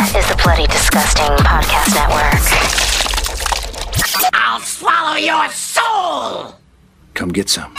[0.00, 2.34] is the Bloody Disgusting Podcast Network.
[4.32, 6.54] I'll swallow your soul!
[7.18, 7.72] Come get some.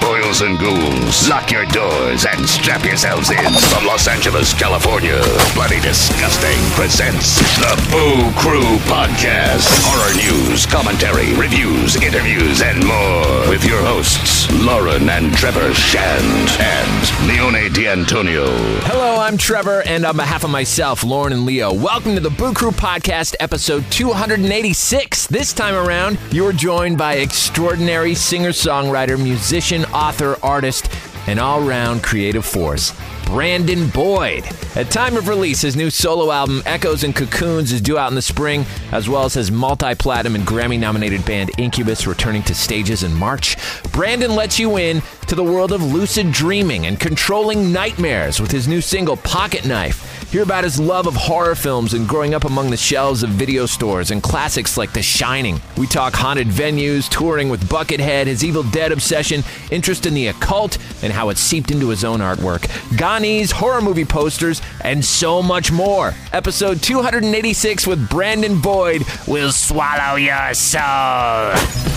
[0.00, 3.36] Boils and ghouls, lock your doors and strap yourselves in.
[3.36, 5.20] From Los Angeles, California,
[5.52, 9.68] Bloody Disgusting presents the Boo Crew Podcast.
[9.84, 13.50] Horror news, commentary, reviews, interviews, and more.
[13.50, 18.46] With your hosts, Lauren and Trevor Shand and Leone D'Antonio.
[18.84, 22.54] Hello, I'm Trevor, and on behalf of myself, Lauren, and Leo, welcome to the Boo
[22.54, 25.26] Crew Podcast, episode 286.
[25.26, 30.88] This time around, you're joined by extraordinary singer songwriter, musician, author, artist,
[31.26, 32.92] and all round creative force.
[33.24, 34.46] Brandon Boyd.
[34.74, 38.14] At time of release, his new solo album, Echoes and Cocoons, is due out in
[38.14, 42.54] the spring, as well as his multi platinum and Grammy nominated band Incubus returning to
[42.54, 43.56] stages in March.
[43.92, 48.68] Brandon lets you in to the world of lucid dreaming and controlling nightmares with his
[48.68, 50.17] new single, Pocket Knife.
[50.30, 53.64] Hear about his love of horror films and growing up among the shelves of video
[53.64, 55.58] stores and classics like The Shining.
[55.78, 60.76] We talk haunted venues, touring with Buckethead, his Evil Dead obsession, interest in the occult,
[61.02, 62.60] and how it seeped into his own artwork,
[62.98, 66.12] Ghanese, horror movie posters, and so much more.
[66.34, 71.54] Episode 286 with Brandon Boyd will swallow your soul.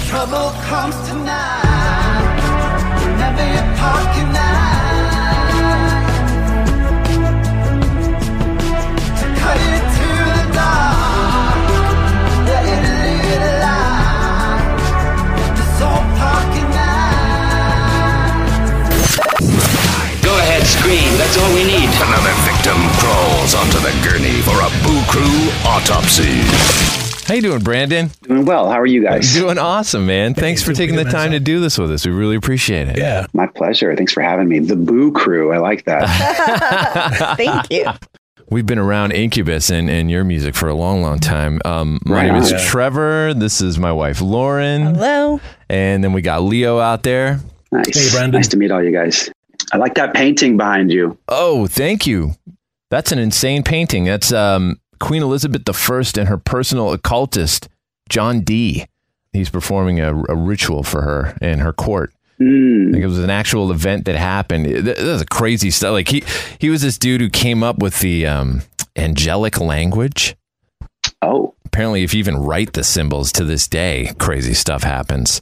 [0.08, 2.40] Trouble comes tonight.
[3.04, 4.22] Whenever you're parking.
[27.42, 28.12] You doing, Brandon?
[28.24, 28.70] Doing well.
[28.70, 29.34] How are you guys?
[29.42, 30.34] Doing awesome, man.
[30.34, 32.06] Thanks for taking the time to do this with us.
[32.06, 32.98] We really appreciate it.
[32.98, 33.26] Yeah.
[33.34, 33.96] My pleasure.
[33.96, 34.60] Thanks for having me.
[34.60, 35.52] The Boo Crew.
[35.52, 37.36] I like that.
[37.38, 37.86] Thank you.
[38.50, 41.62] We've been around Incubus and, and your music for a long, long time.
[41.64, 42.60] Um, my Right name is on.
[42.60, 43.34] Trevor.
[43.34, 44.96] This is my wife, Lauren.
[44.96, 45.40] Hello.
[45.70, 47.40] And then we got Leo out there.
[47.72, 48.12] nice.
[48.12, 48.40] Hey, Brandon.
[48.40, 49.30] Nice to meet all you guys.
[49.72, 51.18] I like that painting behind you.
[51.30, 52.34] Oh, thank you.
[52.90, 54.04] That's an insane painting.
[54.04, 57.68] That's um, Queen Elizabeth I and her personal occultist,
[58.08, 58.86] John Dee.
[59.34, 62.14] He's performing a, a ritual for her in her court.
[62.40, 62.92] Mm.
[62.92, 64.66] think it was an actual event that happened.
[64.66, 65.92] That was a crazy stuff.
[65.92, 66.24] Like he,
[66.58, 68.64] he was this dude who came up with the um,
[68.96, 70.36] angelic language.
[71.22, 75.40] Oh, apparently if you even write the symbols to this day crazy stuff happens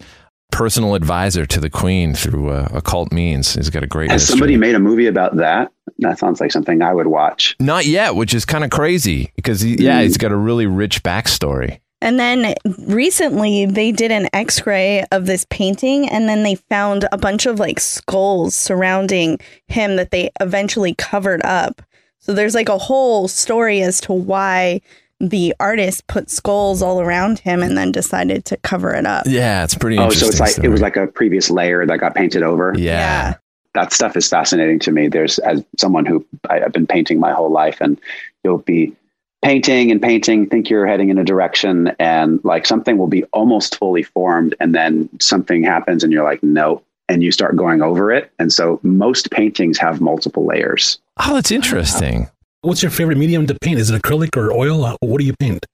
[0.52, 4.34] personal advisor to the queen through uh, occult means he's got a great has history.
[4.34, 5.72] somebody made a movie about that?
[6.00, 7.56] That sounds like something I would watch.
[7.60, 11.04] not yet which is kind of crazy because he, yeah he's got a really rich
[11.04, 12.56] backstory And then
[12.88, 17.46] recently they did an x ray of this painting and then they found a bunch
[17.46, 21.82] of like skulls surrounding him that they eventually covered up.
[22.20, 24.82] So there's like a whole story as to why
[25.20, 29.26] the artist put skulls all around him and then decided to cover it up.
[29.28, 30.68] yeah it's pretty Oh, interesting so it's like story.
[30.68, 32.74] it was like a previous layer that got painted over.
[32.78, 33.36] yeah.
[33.76, 35.10] That stuff is fascinating to me.
[35.10, 38.02] There's as someone who I, I've been painting my whole life, and
[38.44, 38.96] you'll be
[39.44, 43.78] painting and painting, think you're heading in a direction, and like something will be almost
[43.78, 48.12] fully formed, and then something happens, and you're like, no, and you start going over
[48.12, 48.32] it.
[48.40, 51.00] And so most paintings have multiple layers.
[51.18, 52.28] oh that's interesting
[52.62, 53.80] What's your favorite medium to paint?
[53.80, 54.84] Is it acrylic or oil?
[54.84, 55.66] Uh, What do you paint?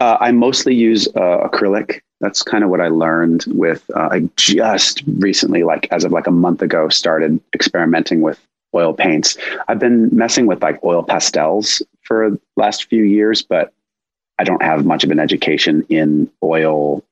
[0.00, 2.00] Uh, I mostly use uh, acrylic.
[2.20, 3.88] That's kind of what I learned with.
[3.94, 8.44] Uh, I just recently, like as of like a month ago, started experimenting with
[8.74, 9.36] oil paints.
[9.68, 13.72] I've been messing with like oil pastels for the last few years, but
[14.40, 17.04] I don't have much of an education in oil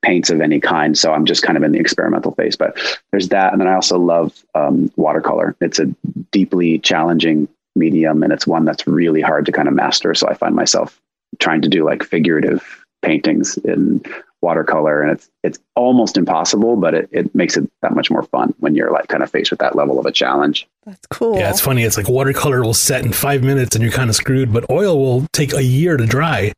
[0.00, 0.96] paints of any kind.
[0.96, 2.56] So I'm just kind of in the experimental phase.
[2.56, 2.78] But
[3.10, 5.56] there's that, and then I also love um, watercolor.
[5.60, 5.94] It's a
[6.30, 10.14] deeply challenging medium, and it's one that's really hard to kind of master.
[10.14, 11.00] So I find myself
[11.38, 14.02] trying to do like figurative paintings in
[14.42, 18.54] watercolor and it's it's almost impossible but it, it makes it that much more fun
[18.60, 21.36] when you're like kind of faced with that level of a challenge That's cool.
[21.38, 21.82] Yeah, it's funny.
[21.84, 24.98] It's like watercolor will set in five minutes and you're kind of screwed, but oil
[24.98, 26.52] will take a year to dry.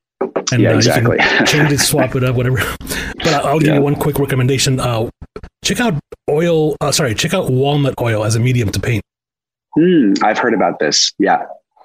[0.52, 1.16] And Yeah, uh, exactly.
[1.16, 2.56] you can change it, swap it up, whatever.
[2.78, 3.74] But I'll, I'll give Yeah.
[3.76, 4.80] you one quick recommendation.
[4.80, 5.08] Uh,
[5.64, 5.94] check out
[6.28, 6.76] oil.
[6.80, 9.02] Uh, sorry, check out walnut oil as a medium to paint.
[9.78, 11.12] Hmm, i've heard about this.
[11.18, 11.44] Yeah.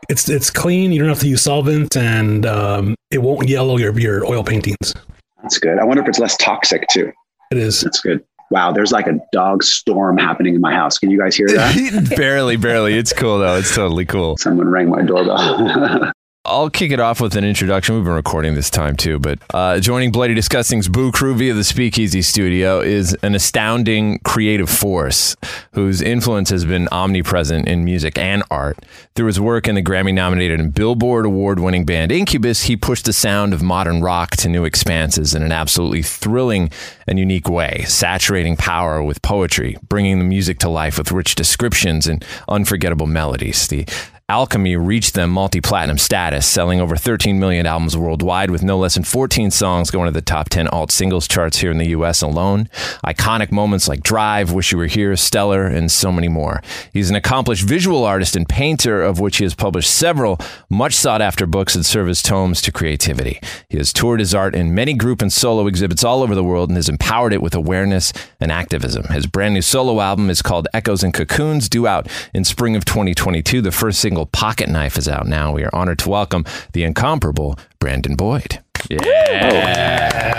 [0.10, 0.92] It's it's clean.
[0.92, 4.94] You don't have to use solvent, and um, it won't yellow your your oil paintings.
[5.42, 5.80] that's good.
[5.80, 7.12] I wonder if it's less toxic too.
[7.52, 7.82] It is.
[7.82, 8.24] that's good.
[8.52, 10.98] Wow there's like a dog storm happening in my house.
[11.00, 12.14] Can you guys hear that?
[12.18, 12.96] Barely barely.
[12.98, 13.56] It's cool though.
[13.58, 14.38] It's totally cool.
[14.38, 16.12] Someone rang my doorbell
[16.46, 17.96] I'll kick it off with an introduction.
[17.96, 21.64] We've been recording this time too, but uh, joining Bloody Disgusting's Boo Crew via the
[21.64, 25.38] Speakeasy Studio is an astounding creative force
[25.72, 28.78] whose influence has been omnipresent in music and art.
[29.16, 33.06] Through his work in the Grammy nominated and Billboard award winning band Incubus, he pushed
[33.06, 36.70] the sound of modern rock to new expanses in an absolutely thrilling
[37.08, 42.06] and unique way, saturating power with poetry, bringing the music to life with rich descriptions
[42.06, 43.66] and unforgettable melodies.
[43.70, 43.86] The
[44.34, 48.96] Alchemy reached them multi platinum status, selling over 13 million albums worldwide, with no less
[48.96, 52.24] than 14 songs going to the top 10 alt singles charts here in the US
[52.24, 52.68] alone.
[53.06, 56.64] Iconic moments like Drive, Wish You Were Here, Stellar, and so many more.
[56.92, 61.22] He's an accomplished visual artist and painter, of which he has published several much sought
[61.22, 63.40] after books that serve as tomes to creativity.
[63.70, 66.72] He has toured his art in many group and solo exhibits all over the world
[66.72, 69.04] and has empowered it with awareness and activism.
[69.10, 72.84] His brand new solo album is called Echoes and Cocoons, due out in spring of
[72.84, 73.62] 2022.
[73.62, 75.52] The first single Pocket Knife is out now.
[75.54, 78.62] We are honored to welcome the incomparable Brandon Boyd.
[78.90, 80.34] Yeah.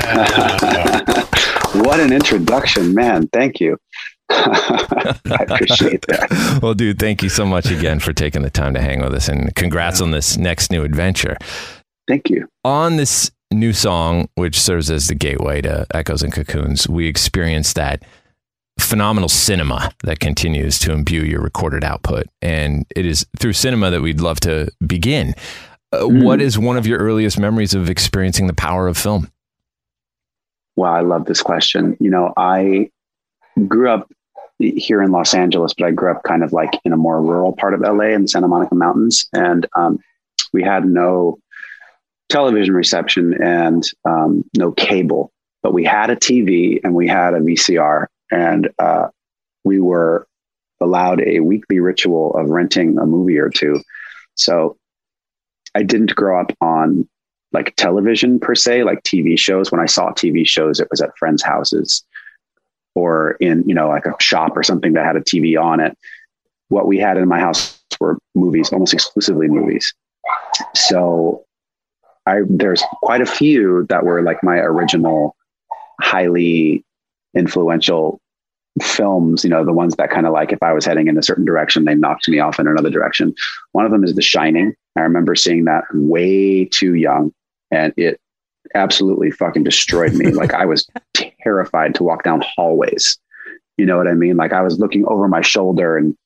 [1.82, 3.28] what an introduction, man.
[3.28, 3.78] Thank you.
[4.30, 5.16] I
[5.48, 6.58] appreciate that.
[6.62, 9.28] Well, dude, thank you so much again for taking the time to hang with us
[9.28, 11.36] and congrats on this next new adventure.
[12.08, 12.48] Thank you.
[12.64, 17.74] On this new song, which serves as the gateway to Echoes and Cocoons, we experienced
[17.76, 18.02] that
[18.78, 22.26] phenomenal cinema that continues to imbue your recorded output.
[22.42, 25.34] And it is through cinema that we'd love to begin.
[25.92, 26.24] Uh, Mm.
[26.24, 29.30] What is one of your earliest memories of experiencing the power of film?
[30.76, 31.96] Well, I love this question.
[32.00, 32.90] You know, I
[33.68, 34.10] grew up
[34.58, 37.54] here in Los Angeles, but I grew up kind of like in a more rural
[37.54, 39.26] part of LA in the Santa Monica Mountains.
[39.32, 40.00] And um,
[40.52, 41.38] we had no
[42.28, 45.32] television reception and um, no cable,
[45.62, 48.06] but we had a TV and we had a VCR.
[48.30, 49.08] And uh,
[49.64, 50.26] we were
[50.80, 53.80] allowed a weekly ritual of renting a movie or two.
[54.34, 54.76] So
[55.74, 57.08] I didn't grow up on
[57.52, 59.70] like television per se, like TV shows.
[59.70, 62.04] When I saw TV shows, it was at friends' houses
[62.94, 65.96] or in, you know, like a shop or something that had a TV on it.
[66.68, 69.94] What we had in my house were movies, almost exclusively movies.
[70.74, 71.44] So
[72.26, 75.36] I there's quite a few that were like my original
[76.00, 76.84] highly
[77.34, 78.20] influential
[78.82, 81.22] films, you know, the ones that kind of like if I was heading in a
[81.22, 83.34] certain direction, they knocked me off in another direction.
[83.72, 84.74] One of them is The Shining.
[84.96, 87.32] I remember seeing that way too young
[87.70, 88.20] and it
[88.74, 90.30] absolutely fucking destroyed me.
[90.32, 90.88] like I was
[91.42, 93.18] terrified to walk down hallways.
[93.76, 94.36] You know what I mean?
[94.36, 96.16] Like I was looking over my shoulder and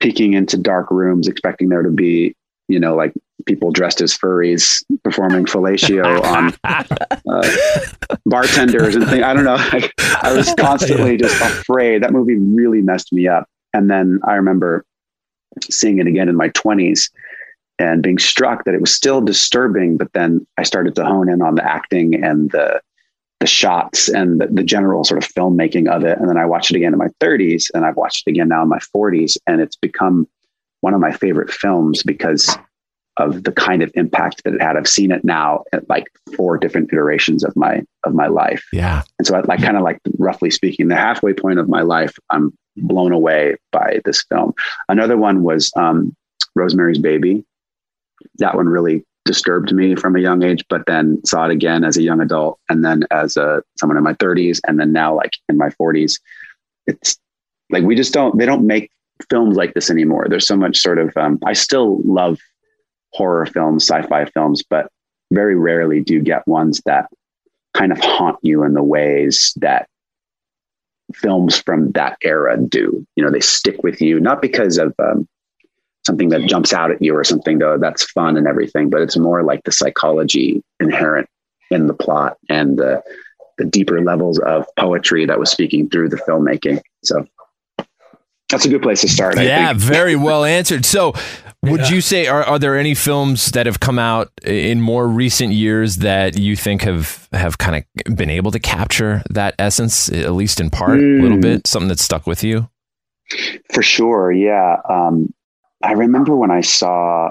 [0.00, 2.34] peeking into dark rooms, expecting there to be,
[2.68, 3.12] you know, like
[3.46, 7.88] people dressed as furries performing fellatio on uh,
[8.26, 9.22] bartenders and things.
[9.22, 9.54] I don't know.
[9.72, 12.02] Like, I was constantly just afraid.
[12.02, 13.48] That movie really messed me up.
[13.72, 14.84] And then I remember
[15.68, 17.10] seeing it again in my 20s
[17.78, 19.96] and being struck that it was still disturbing.
[19.96, 22.80] But then I started to hone in on the acting and the
[23.40, 26.18] the shots and the, the general sort of filmmaking of it.
[26.18, 28.62] And then I watched it again in my 30s, and I've watched it again now
[28.62, 30.26] in my 40s, and it's become
[30.84, 32.58] one of my favorite films because
[33.16, 34.76] of the kind of impact that it had.
[34.76, 36.04] I've seen it now at like
[36.36, 38.62] four different iterations of my of my life.
[38.70, 39.02] Yeah.
[39.18, 42.18] And so I like kind of like roughly speaking, the halfway point of my life,
[42.28, 44.52] I'm blown away by this film.
[44.90, 46.14] Another one was um,
[46.54, 47.46] Rosemary's Baby.
[48.36, 51.96] That one really disturbed me from a young age, but then saw it again as
[51.96, 55.38] a young adult and then as a someone in my 30s and then now like
[55.48, 56.20] in my 40s.
[56.86, 57.16] It's
[57.70, 58.90] like we just don't they don't make
[59.30, 60.26] films like this anymore.
[60.28, 62.38] There's so much sort of um, I still love
[63.12, 64.90] horror films, sci-fi films, but
[65.32, 67.08] very rarely do you get ones that
[67.74, 69.88] kind of haunt you in the ways that
[71.14, 73.06] films from that era do.
[73.16, 75.28] You know, they stick with you not because of um,
[76.06, 79.16] something that jumps out at you or something though that's fun and everything, but it's
[79.16, 81.28] more like the psychology inherent
[81.70, 83.02] in the plot and the
[83.56, 86.80] the deeper levels of poetry that was speaking through the filmmaking.
[87.04, 87.24] So
[88.54, 89.36] that's a good place to start.
[89.38, 89.80] I yeah, think.
[89.80, 90.84] very well answered.
[90.86, 91.12] So,
[91.62, 95.52] would you say are, are there any films that have come out in more recent
[95.52, 100.32] years that you think have have kind of been able to capture that essence, at
[100.32, 101.42] least in part, a little Mm.
[101.42, 102.68] bit, something that stuck with you?
[103.72, 104.30] For sure.
[104.30, 104.76] Yeah.
[104.88, 105.32] Um,
[105.82, 107.30] I remember when I saw,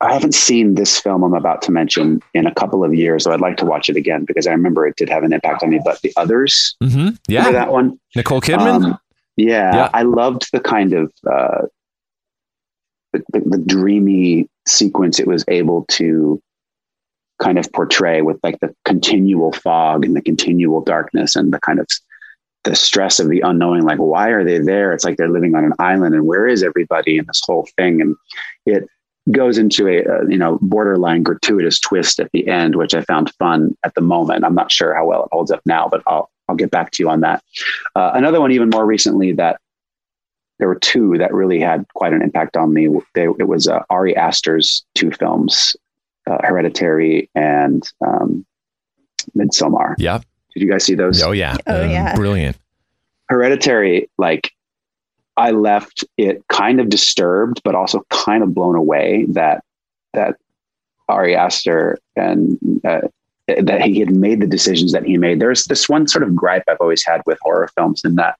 [0.00, 3.32] I haven't seen this film I'm about to mention in a couple of years, so
[3.32, 5.68] I'd like to watch it again because I remember it did have an impact on
[5.70, 5.80] me.
[5.84, 7.08] But the others, Mm-hmm.
[7.28, 7.98] Yeah, that one?
[8.14, 8.84] Nicole Kidman.
[8.86, 8.98] Um,
[9.36, 9.90] yeah, Yeah.
[9.92, 11.62] I loved the kind of uh,
[13.12, 16.40] the, the, the dreamy sequence it was able to
[17.40, 21.78] kind of portray with like the continual fog and the continual darkness and the kind
[21.78, 21.86] of
[22.64, 25.62] the stress of the unknowing like why are they there it's like they're living on
[25.62, 28.16] an island and where is everybody and this whole thing and
[28.64, 28.88] it
[29.32, 33.32] goes into a, uh you know borderline gratuitous twist at the end, which I found
[33.38, 34.44] fun at the moment.
[34.44, 37.02] I'm not sure how well it holds up now, but I'll I'll get back to
[37.02, 37.42] you on that.
[37.94, 39.60] Uh, another one, even more recently, that
[40.58, 42.88] there were two that really had quite an impact on me.
[43.14, 45.76] They, it was uh, Ari Aster's two films,
[46.26, 48.46] uh, Hereditary and um,
[49.36, 49.94] Midsommar.
[49.98, 50.24] Yep.
[50.54, 51.22] Did you guys see those?
[51.22, 51.56] Oh yeah.
[51.66, 52.14] Oh, Um, yeah.
[52.14, 52.56] Brilliant.
[53.28, 54.52] Hereditary, like
[55.36, 59.62] I left it kind of disturbed, but also kind of blown away that
[60.14, 60.36] that
[61.08, 63.02] Ari Aster and uh,
[63.46, 65.40] that he had made the decisions that he made.
[65.40, 68.36] There's this one sort of gripe I've always had with horror films, in that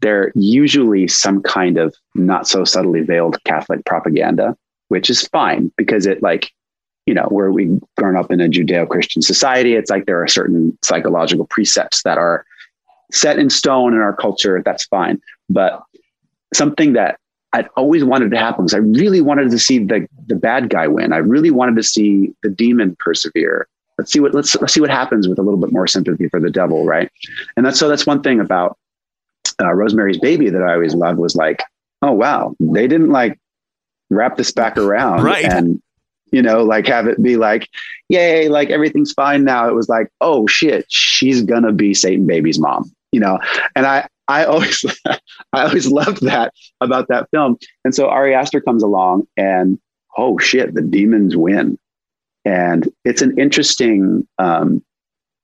[0.00, 4.56] they're usually some kind of not so subtly veiled Catholic propaganda,
[4.88, 6.52] which is fine because it like
[7.06, 10.78] you know where we grown up in a Judeo-Christian society, it's like there are certain
[10.84, 12.44] psychological precepts that are
[13.10, 14.62] set in stone in our culture.
[14.64, 15.20] That's fine,
[15.50, 15.82] but
[16.54, 17.18] something that
[17.54, 20.86] I'd always wanted to happen was I really wanted to see the the bad guy
[20.88, 21.12] win.
[21.12, 23.66] I really wanted to see the demon persevere.
[23.98, 26.40] Let's see what let's let's see what happens with a little bit more sympathy for
[26.40, 27.10] the devil, right?
[27.56, 28.78] And that's so that's one thing about
[29.60, 31.62] uh, Rosemary's Baby that I always loved was like,
[32.00, 33.38] oh wow, they didn't like
[34.10, 35.44] wrap this back around Right.
[35.44, 35.80] and
[36.32, 37.68] you know like have it be like,
[38.08, 39.68] yay, like everything's fine now.
[39.68, 43.38] It was like, oh shit, she's gonna be Satan Baby's mom, you know,
[43.76, 44.84] and I I always
[45.52, 47.58] I always loved that about that film.
[47.84, 49.78] And so Ari Aster comes along and
[50.16, 51.78] oh shit, the demons win.
[52.44, 54.82] And it's an interesting, um,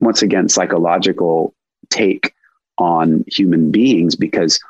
[0.00, 1.54] once again, psychological
[1.90, 2.34] take
[2.78, 4.60] on human beings because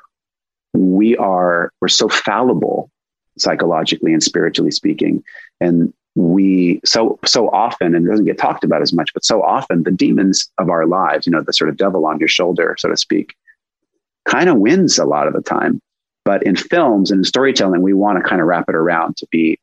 [0.75, 2.91] we are we're so fallible
[3.38, 5.23] psychologically and spiritually speaking
[5.61, 9.43] and we so so often and it doesn't get talked about as much but so
[9.43, 12.75] often the demons of our lives you know the sort of devil on your shoulder
[12.79, 13.35] so to speak
[14.28, 15.80] kind of wins a lot of the time.
[16.25, 19.26] But in films and in storytelling we want to kind of wrap it around to
[19.30, 19.58] be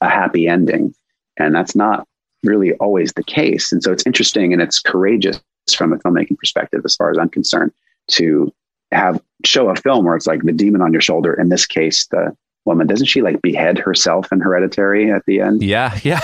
[0.00, 0.94] a happy ending.
[1.38, 2.06] And that's not
[2.44, 3.72] really always the case.
[3.72, 5.40] And so it's interesting and it's courageous
[5.76, 7.72] from a filmmaking perspective as far as i'm concerned
[8.08, 8.52] to
[8.92, 12.06] have show a film where it's like the demon on your shoulder in this case
[12.10, 12.36] the
[12.66, 15.98] woman doesn't she like behead herself in hereditary at the end Yeah.
[16.02, 16.20] Yeah.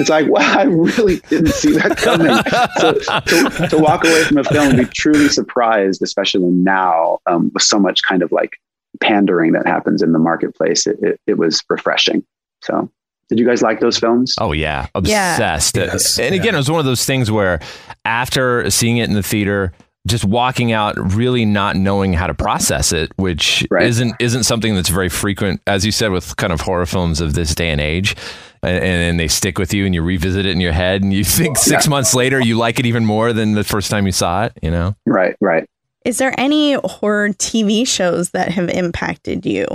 [0.00, 2.32] it's like wow i really didn't see that coming
[2.78, 7.50] so to, to walk away from a film and be truly surprised especially now um,
[7.54, 8.56] with so much kind of like
[9.00, 12.24] pandering that happens in the marketplace it, it, it was refreshing
[12.62, 12.90] so
[13.28, 15.34] did you guys like those films Oh yeah, Yeah.
[15.34, 15.76] obsessed.
[15.76, 16.54] Yes, and again, yeah.
[16.54, 17.58] it was one of those things where
[18.04, 19.72] after seeing it in the theater,
[20.06, 23.86] just walking out really not knowing how to process it, which Right.
[23.86, 27.34] isn't isn't something that's very frequent, as you said, with kind of horror films of
[27.34, 28.16] this day and age.
[28.62, 31.24] And, and they stick with you, and you revisit it in your head, and you
[31.38, 34.44] think six months later you like it even more than the first time you saw
[34.46, 34.52] it.
[34.62, 34.96] You know?
[35.04, 35.68] right right
[36.04, 39.66] Is there any horror TV shows that have impacted you?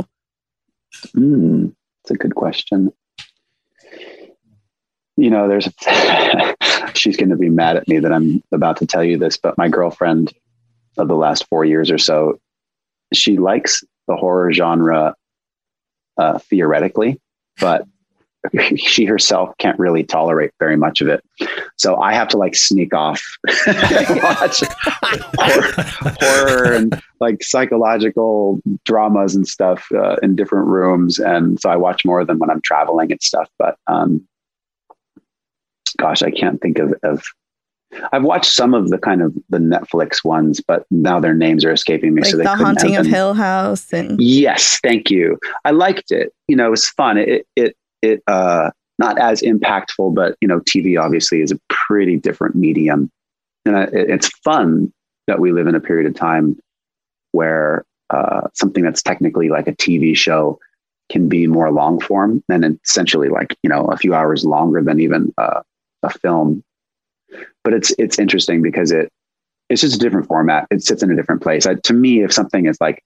[1.13, 1.67] Hmm,
[2.03, 2.91] that's a good question.
[5.21, 5.69] You know, there's
[6.97, 9.57] she's going to be mad at me that I'm about to tell you this, but
[9.57, 10.33] my girlfriend
[10.97, 12.39] of the last four years or so,
[13.13, 15.13] she likes the horror genre
[16.17, 17.19] uh, theoretically,
[17.59, 17.85] but
[18.75, 21.23] she herself can't really tolerate very much of it.
[21.77, 23.21] So I have to like sneak off
[23.67, 24.63] watch
[25.37, 25.73] horror,
[26.19, 31.19] horror and like psychological dramas and stuff uh, in different rooms.
[31.19, 33.49] And so I watch more of them when I'm traveling and stuff.
[33.59, 34.27] But um,
[36.01, 37.23] gosh, I can't think of, of.
[38.13, 41.71] I've watched some of the kind of the Netflix ones, but now their names are
[41.71, 42.21] escaping me.
[42.21, 45.37] Like so they The Haunting of Hill House and Yes, thank you.
[45.65, 46.33] I liked it.
[46.47, 47.17] You know, it was fun.
[47.17, 52.17] It it it uh not as impactful, but you know, TV obviously is a pretty
[52.17, 53.09] different medium,
[53.65, 54.93] and I- it, it's fun
[55.27, 56.57] that we live in a period of time
[57.31, 60.59] where uh, something that's technically like a TV show
[61.09, 64.99] can be more long form and essentially like you know a few hours longer than
[64.99, 65.61] even uh,
[66.03, 66.63] a film.
[67.63, 69.11] But it's it's interesting because it
[69.69, 70.67] it's just a different format.
[70.69, 71.65] It sits in a different place.
[71.65, 73.03] I, to me, if something is like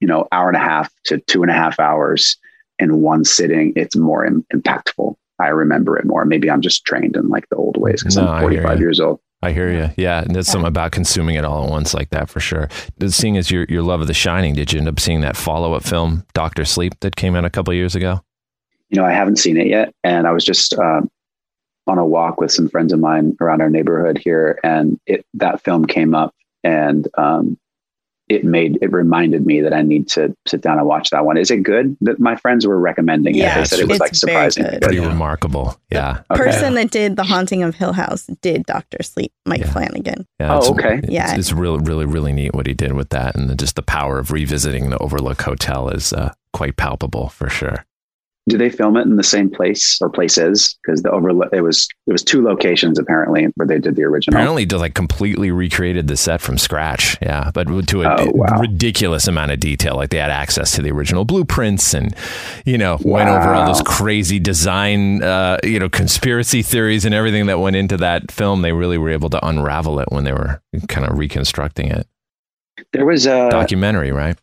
[0.00, 2.36] you know hour and a half to two and a half hours
[2.78, 5.14] in one sitting, it's more Im- impactful.
[5.38, 6.24] I remember it more.
[6.24, 9.20] Maybe I'm just trained in like the old ways because No, I'm 45 years old.
[9.44, 9.90] I hear you.
[9.96, 12.68] Yeah, and there's something about consuming it all at once like that for sure.
[13.08, 15.74] Seeing as your your love of The Shining, did you end up seeing that follow
[15.74, 18.20] up film, Doctor Sleep, that came out a couple of years ago?
[18.90, 21.10] You know, I haven't seen it yet, and I was just um,
[21.86, 25.62] on a walk with some friends of mine around our neighborhood here, and it that
[25.62, 27.58] film came up, and um,
[28.28, 31.36] it made it reminded me that I need to sit down and watch that one.
[31.36, 31.96] Is it good?
[32.02, 33.38] That my friends were recommending it.
[33.38, 34.80] Yeah, They said it was it's like very surprisingly good.
[34.80, 34.86] good.
[34.86, 35.78] Pretty remarkable.
[35.90, 36.22] Yeah.
[36.30, 36.44] Okay.
[36.44, 39.72] person that did The Haunting of Hill House did Doctor Sleep, Mike Yeah.
[39.72, 40.26] Flanagan.
[40.40, 40.98] Yeah, Oh, okay.
[41.02, 41.34] It's, Yeah.
[41.34, 44.18] it's really, really, really neat what he did with that, and the, just the power
[44.18, 47.84] of revisiting the Overlook Hotel is uh, quite palpable for sure.
[48.48, 50.76] Do they film it in the same place or places?
[50.82, 54.36] Because the overlook it was it was two locations apparently where they did the original.
[54.36, 57.16] Apparently, like completely recreated the set from scratch.
[57.22, 58.58] Yeah, but to a Oh, wow.
[58.60, 59.94] ridiculous amount of detail.
[59.94, 62.14] Like they had access to the original blueprints, and
[62.66, 67.46] you know went over all those crazy design, uh, you know, conspiracy theories and everything
[67.46, 68.62] that went into that film.
[68.62, 72.08] They really were able to unravel it when they were kind of reconstructing it.
[72.92, 74.36] There was a Documentary, right?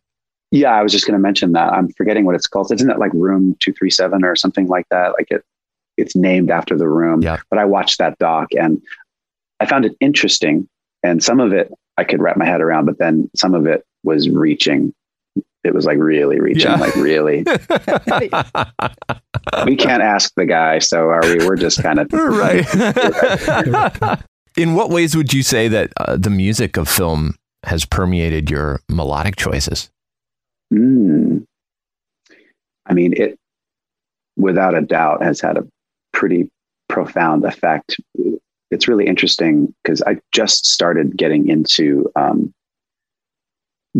[0.51, 0.71] Yeah.
[0.73, 1.73] I was just going to mention that.
[1.73, 2.71] I'm forgetting what it's called.
[2.71, 5.13] Isn't it like Room Two Three Seven or something like that?
[5.13, 5.43] Like it,
[5.97, 7.21] it's named after the room.
[7.21, 7.37] Yeah.
[7.49, 8.81] But I watched that doc and
[9.59, 10.67] I found it interesting,
[11.03, 13.83] and some of it I could wrap my head around, but then some of it
[14.03, 14.93] was reaching.
[15.65, 16.77] It was like really reaching, Yeah.
[16.77, 17.39] like really.
[19.65, 21.45] we can't ask the guy, so are we?
[21.45, 22.65] We're just kind of right.
[24.57, 28.79] In what ways would you say that uh, the music of film has permeated your
[28.89, 29.89] melodic choices?
[30.73, 31.45] Mm.
[32.85, 33.37] I mean, it
[34.37, 35.67] without a doubt has had a
[36.13, 36.49] pretty
[36.87, 37.99] profound effect.
[38.71, 42.53] It's really interesting because I just started getting into um,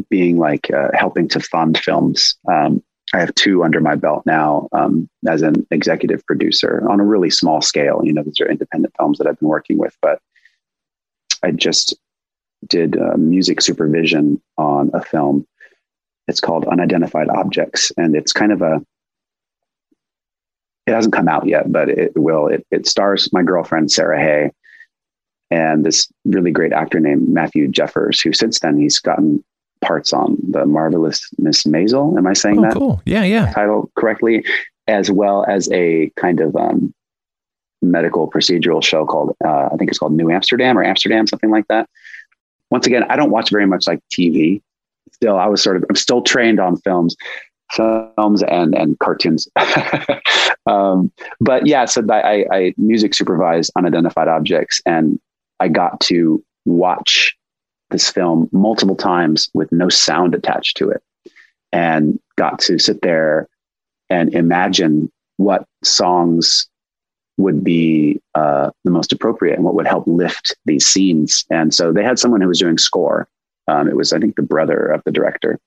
[0.09, 2.35] being like uh, helping to fund films.
[2.51, 2.83] Um,
[3.13, 7.31] I have two under my belt now um, as an executive producer on a really
[7.31, 8.01] small scale.
[8.03, 10.19] You know, these are independent films that I've been working with, but
[11.43, 11.97] I just
[12.67, 15.47] did uh, music supervision on a film
[16.29, 18.81] it's called Unidentified Objects, and it's kind of a.
[20.87, 22.47] It hasn't come out yet, but it will.
[22.47, 24.51] It, it stars my girlfriend Sarah Hay,
[25.51, 29.43] and this really great actor named Matthew Jeffers, who since then he's gotten
[29.81, 32.17] parts on the marvelous Miss Maisel.
[32.17, 33.01] Am I saying Oh, that cool.
[33.05, 33.51] Yeah, yeah.
[33.51, 34.43] title correctly?
[34.87, 36.93] As well as a kind of um,
[37.83, 41.67] medical procedural show called uh, I think it's called New Amsterdam or Amsterdam, something like
[41.67, 41.87] that.
[42.71, 44.61] Once again, I don't watch very much like TV
[45.13, 47.15] still I was sort of I'm still trained on films,
[47.71, 49.47] films and and cartoons.
[50.65, 55.19] um, but yeah, so I, I music supervised unidentified objects, and
[55.59, 57.35] I got to watch
[57.89, 61.01] this film multiple times with no sound attached to it,
[61.71, 63.47] and got to sit there
[64.09, 66.67] and imagine what songs
[67.37, 71.45] would be uh, the most appropriate and what would help lift these scenes.
[71.49, 73.29] And so they had someone who was doing score
[73.69, 75.59] um, it was, I think, the brother of the director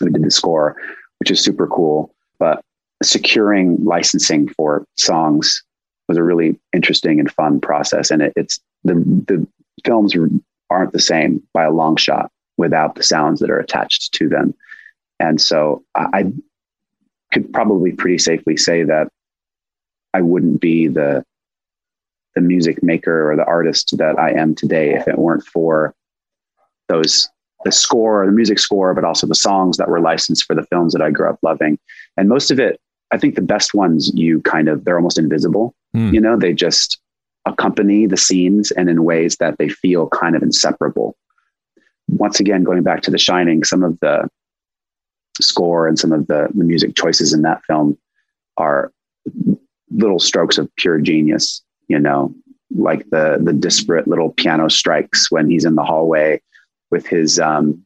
[0.00, 0.76] who did the score,
[1.20, 2.12] which is super cool.
[2.38, 2.62] But
[3.02, 5.62] securing licensing for songs
[6.08, 8.10] was a really interesting and fun process.
[8.10, 8.94] And it, it's the
[9.28, 9.46] the
[9.84, 10.14] films
[10.70, 14.54] aren't the same by a long shot without the sounds that are attached to them.
[15.20, 16.32] And so I, I
[17.32, 19.08] could probably pretty safely say that
[20.12, 21.24] I wouldn't be the
[22.34, 25.94] the music maker or the artist that I am today if it weren't for
[26.88, 27.28] those
[27.64, 30.92] the score, the music score, but also the songs that were licensed for the films
[30.92, 31.78] that I grew up loving.
[32.16, 32.80] And most of it,
[33.12, 35.74] I think the best ones you kind of they're almost invisible.
[35.92, 36.14] Hmm.
[36.14, 36.98] You know, they just
[37.44, 41.16] accompany the scenes and in ways that they feel kind of inseparable.
[42.08, 44.28] Once again, going back to The Shining, some of the
[45.40, 47.98] score and some of the, the music choices in that film
[48.56, 48.92] are
[49.90, 52.34] little strokes of pure genius, you know,
[52.74, 56.40] like the the disparate little piano strikes when he's in the hallway
[56.90, 57.84] with his um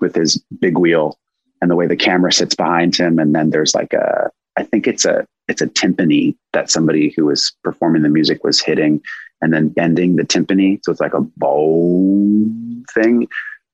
[0.00, 1.18] with his big wheel
[1.60, 3.18] and the way the camera sits behind him.
[3.18, 7.26] And then there's like a I think it's a it's a timpani that somebody who
[7.26, 9.00] was performing the music was hitting
[9.40, 10.80] and then bending the timpani.
[10.82, 12.46] So it's like a bow
[12.92, 13.28] thing.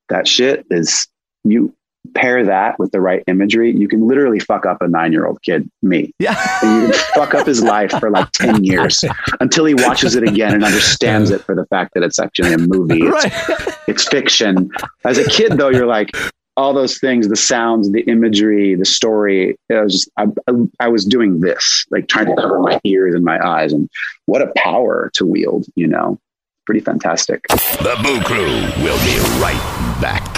[0.09, 1.09] That shit is
[1.45, 1.75] you
[2.15, 6.13] pair that with the right imagery you can literally fuck up a 9-year-old kid me
[6.19, 6.35] Yeah.
[6.63, 9.05] and you can fuck up his life for like 10 years
[9.41, 12.59] until he watches it again and understands it for the fact that it's actually a
[12.59, 13.01] movie.
[13.03, 13.77] It's, right.
[13.87, 14.71] it's fiction.
[15.05, 16.11] As a kid, though, you're like,
[16.57, 19.57] all those things, the sounds, the imagery, the story.
[19.69, 23.15] It was just, I, I, I was doing this, like trying to cover my ears
[23.15, 23.73] and my eyes.
[23.73, 23.89] And
[24.27, 26.19] what a power to wield, you know,
[26.67, 27.47] pretty fantastic.
[27.49, 28.45] The Boo Crew
[28.85, 30.29] will be right back.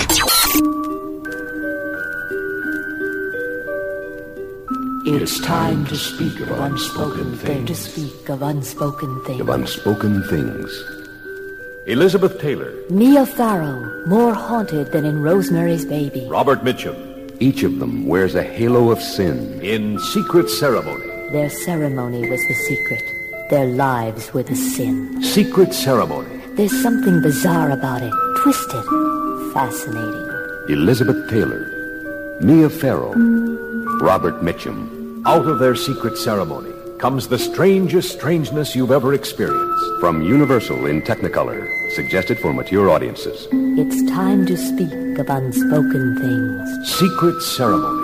[5.06, 7.68] It's time to speak of unspoken things.
[7.68, 9.38] To speak of unspoken things.
[9.38, 10.84] Of unspoken things.
[11.86, 12.72] Elizabeth Taylor.
[12.88, 16.26] Mia Farrow, more haunted than in Rosemary's Baby.
[16.26, 16.96] Robert Mitchum.
[17.38, 19.60] Each of them wears a halo of sin.
[19.62, 21.06] In Secret Ceremony.
[21.32, 23.50] Their ceremony was the secret.
[23.50, 25.22] Their lives were the sin.
[25.22, 26.40] Secret Ceremony.
[26.56, 28.12] There's something bizarre about it.
[28.38, 28.84] Twisted.
[29.52, 30.30] Fascinating.
[30.70, 32.38] Elizabeth Taylor.
[32.40, 33.12] Mia Farrow.
[34.00, 35.22] Robert Mitchum.
[35.26, 39.84] Out of their secret ceremony comes the strangest strangeness you've ever experienced.
[40.00, 41.68] From Universal in Technicolor.
[41.92, 43.48] Suggested for mature audiences.
[43.52, 46.98] It's time to speak of unspoken things.
[46.98, 48.03] Secret Ceremony.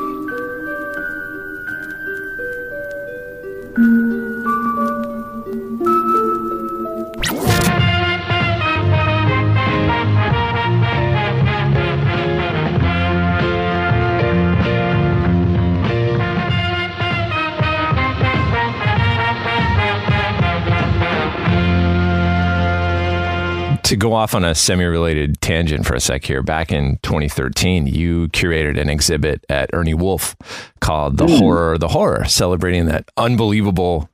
[24.00, 28.28] Go off on a semi related tangent for a sec here, back in 2013, you
[28.28, 30.34] curated an exhibit at Ernie Wolfe
[30.80, 34.08] called The Horror the Horror, celebrating that unbelievable,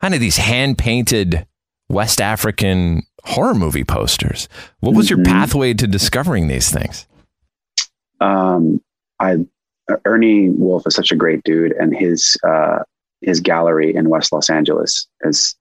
[0.00, 1.46] kind of these hand painted
[1.88, 4.48] West African horror movie posters.
[4.80, 7.06] What was your pathway to discovering these things?
[8.20, 8.80] um,
[9.20, 9.36] I
[10.04, 12.80] Ernie Wolfe is such a great dude, and his uh,
[13.20, 15.54] his gallery in West Los Angeles is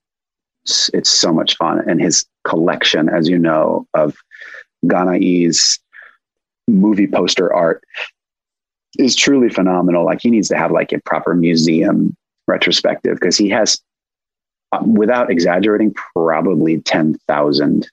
[0.94, 4.16] it's so much fun, and his collection, as you know, of
[4.86, 5.80] Ghanaese
[6.68, 7.84] movie poster art
[9.00, 10.06] is truly phenomenal.
[10.06, 12.16] Like he needs to have like a proper museum
[12.48, 13.80] retrospective because he has,
[14.72, 17.90] uh, without exaggerating, probably ten thousand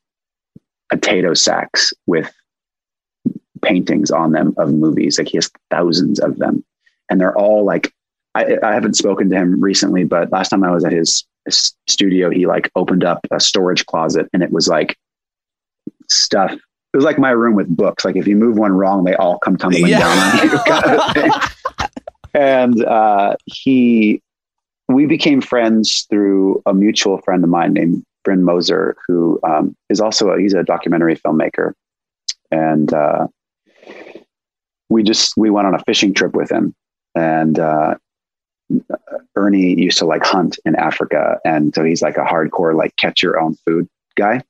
[0.91, 2.33] potato sacks with
[3.63, 5.19] paintings on them of movies.
[5.19, 6.65] Like he has thousands of them,
[7.11, 7.93] and they're all like.
[8.37, 12.31] I, I haven't spoken to him recently, but last time I was at his studio,
[12.31, 14.97] he like opened up a storage closet, and it was like
[16.09, 16.53] stuff.
[16.53, 18.05] It was like my room with books.
[18.05, 19.99] Like if you move one wrong, they all come tumbling Yeah.
[20.01, 20.59] down on you.
[20.59, 21.89] kind of thing.
[22.35, 24.23] and uh, he,
[24.89, 30.01] we became friends through a mutual friend of mine named Bryn Mooser, who um, is
[30.01, 31.73] also a, he's a documentary filmmaker,
[32.51, 33.27] and uh,
[34.89, 36.75] we just we went on a fishing trip with him,
[37.15, 37.97] and uh,
[39.37, 43.23] Ernie used to like hunt in Africa, and so he's like a hardcore like catch
[43.23, 44.43] your own food guy,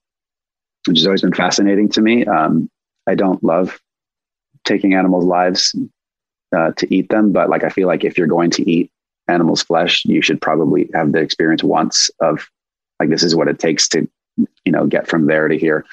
[0.86, 2.24] which has always been fascinating to me.
[2.26, 2.70] Um,
[3.06, 3.80] I don't love
[4.64, 5.74] taking animals' lives
[6.56, 8.90] uh, to eat them, but like I feel like if you're going to eat
[9.28, 12.48] animals' flesh, you should probably have the experience once of
[13.00, 14.08] like this is what it takes to
[14.64, 15.84] you know get from there to here,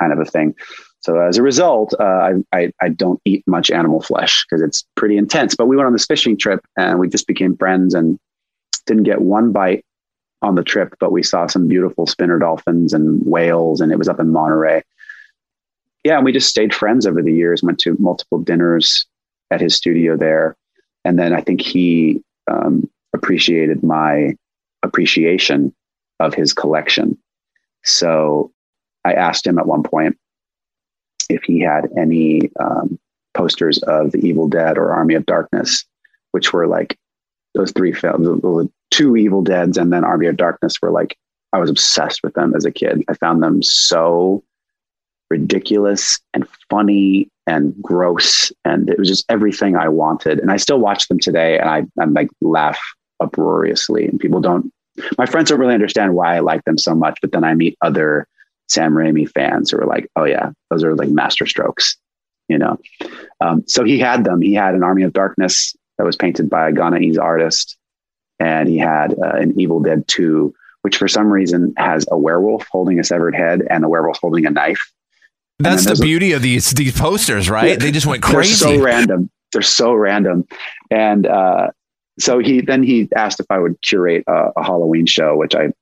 [0.00, 0.54] kind of a thing.
[1.00, 4.84] So as a result, uh, I, I I don't eat much animal flesh because it's
[4.96, 5.54] pretty intense.
[5.54, 8.18] But we went on this fishing trip and we just became friends and
[8.86, 9.84] didn't get one bite
[10.42, 14.08] on the trip, but we saw some beautiful spinner dolphins and whales, and it was
[14.08, 14.82] up in Monterey.
[16.04, 17.62] Yeah, and we just stayed friends over the years.
[17.62, 19.06] Went to multiple dinners
[19.50, 20.56] at his studio there,
[21.04, 24.34] and then I think he um, appreciated my
[24.82, 25.74] appreciation
[26.20, 27.18] of his collection.
[27.84, 28.52] So
[29.04, 30.16] I asked him at one point
[31.28, 32.98] if he had any um,
[33.34, 35.84] posters of The Evil Dead or Army of Darkness,
[36.32, 36.98] which were like
[37.54, 41.16] those three films, two Evil Deads and then Army of Darkness were like,
[41.52, 43.02] I was obsessed with them as a kid.
[43.08, 44.42] I found them so
[45.30, 48.52] ridiculous and funny and gross.
[48.64, 50.38] And it was just everything I wanted.
[50.38, 52.78] And I still watch them today and I, I'm like laugh
[53.20, 54.06] uproariously.
[54.06, 54.72] And people don't,
[55.16, 57.18] my friends don't really understand why I like them so much.
[57.20, 58.26] But then I meet other
[58.68, 61.96] Sam Raimi fans who were like, oh yeah, those are like master strokes,
[62.48, 62.78] you know?
[63.40, 64.40] Um, so he had them.
[64.40, 67.76] He had an Army of Darkness that was painted by a Ghanaian artist.
[68.38, 72.66] And he had uh, an Evil Dead 2, which for some reason has a werewolf
[72.70, 74.92] holding a severed head and a werewolf holding a knife.
[75.58, 77.70] That's the beauty of these these posters, right?
[77.70, 77.76] Yeah.
[77.76, 78.54] They just went They're crazy.
[78.54, 79.28] so random.
[79.50, 80.46] They're so random.
[80.88, 81.70] And uh,
[82.20, 85.72] so he then he asked if I would curate a, a Halloween show, which I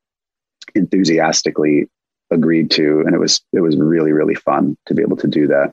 [0.74, 1.88] enthusiastically
[2.30, 5.46] agreed to, and it was it was really really fun to be able to do
[5.48, 5.72] that.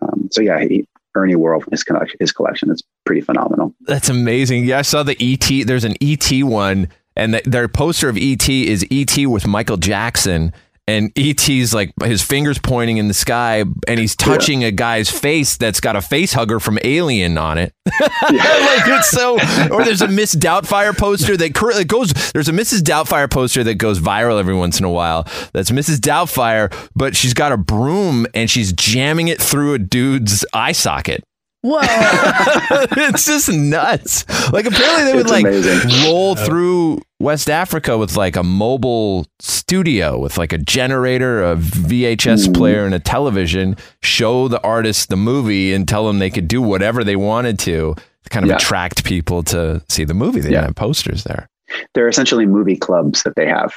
[0.00, 3.74] Um, so yeah, he, Ernie Wolfe his collection his collection is pretty phenomenal.
[3.82, 4.64] That's amazing.
[4.64, 5.66] Yeah, I saw the ET.
[5.66, 10.52] There's an ET one, and the, their poster of ET is ET with Michael Jackson.
[10.88, 15.58] And ET's like his fingers pointing in the sky, and he's touching a guy's face
[15.58, 17.74] that's got a face hugger from Alien on it.
[18.00, 19.34] like it's so.
[19.70, 22.12] Or there's a Miss Doubtfire poster that currently goes.
[22.32, 22.80] There's a Mrs.
[22.80, 25.24] Doubtfire poster that goes viral every once in a while.
[25.52, 25.98] That's Mrs.
[25.98, 31.22] Doubtfire, but she's got a broom and she's jamming it through a dude's eye socket.
[31.62, 31.80] Whoa.
[31.82, 34.24] it's just nuts.
[34.52, 36.04] Like apparently they would It's like amazing.
[36.04, 42.46] roll through West Africa with like a mobile studio with like a generator, a VHS
[42.48, 42.54] Mm.
[42.54, 43.76] player, and a television.
[44.02, 47.94] Show the artists the movie and tell them they could do whatever they wanted to
[48.24, 48.56] to kind of Yeah.
[48.56, 50.40] attract people to see the movie.
[50.40, 50.66] They Yeah.
[50.66, 51.48] have posters there.
[51.94, 53.72] They're essentially movie clubs that they have,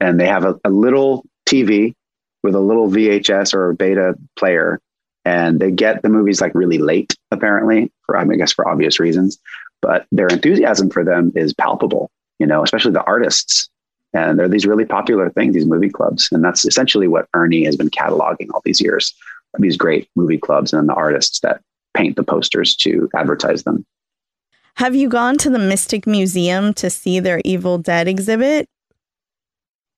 [0.00, 1.94] and they have a, a little TV
[2.42, 4.78] with a little VHS or a beta player,
[5.24, 8.68] and they get the movies like really late, apparently, for I, mean, I guess for
[8.68, 9.38] obvious reasons.
[9.80, 13.68] But their enthusiasm for them is palpable, you know, especially the artists.
[14.12, 17.76] And they're these really popular things, these movie clubs, and that's essentially what Ernie has
[17.76, 19.12] been cataloging all these years.
[19.58, 21.60] These great movie clubs and the artists that
[21.94, 23.84] paint the posters to advertise them.
[24.76, 28.68] Have you gone to the Mystic Museum to see their Evil Dead exhibit?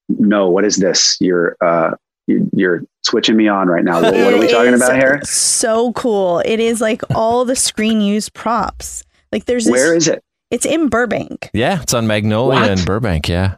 [0.08, 1.16] No, what is this?
[1.20, 4.02] You're uh, you're switching me on right now.
[4.02, 5.20] What, what are we talking about here?
[5.24, 6.40] So cool.
[6.44, 9.04] It is like all the screen used props.
[9.32, 10.22] Like there's this, Where is it?
[10.50, 11.50] It's in Burbank.
[11.52, 12.70] Yeah, it's on Magnolia What?
[12.70, 13.28] and Burbank.
[13.28, 13.56] Yeah.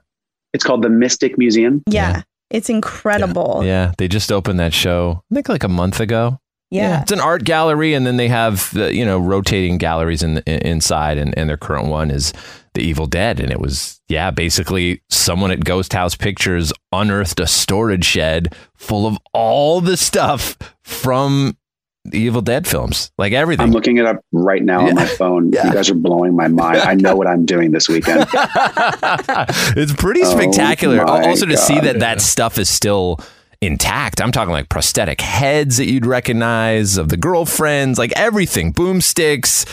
[0.55, 1.83] It's called the Mystic Museum.
[1.87, 2.23] Yeah.
[2.51, 3.63] It's incredible.
[3.65, 3.93] Yeah.
[3.99, 6.41] They just opened that show, I think like a month ago.
[6.71, 7.03] Yeah.
[7.03, 10.61] It's an art gallery, and then they have the, you know rotating galleries in, in,
[10.61, 12.33] inside, and, and their current one is
[12.79, 17.47] the Evil Dead, and it was yeah basically someone at Ghost House Pictures unearthed a
[17.47, 21.57] storage shed full of all the stuff from
[22.05, 23.65] the Evil Dead films, like everything.
[23.65, 25.47] I'm looking it up right now on my phone.
[25.47, 26.79] You guys are blowing my mind.
[26.79, 28.27] I know what I'm doing this weekend.
[28.33, 31.05] it's pretty Oh spectacular.
[31.05, 33.21] my also to see that that stuff is still
[33.61, 34.21] intact.
[34.23, 39.67] I'm talking like prosthetic heads that you'd recognize of the girlfriends, like everything, boomsticks,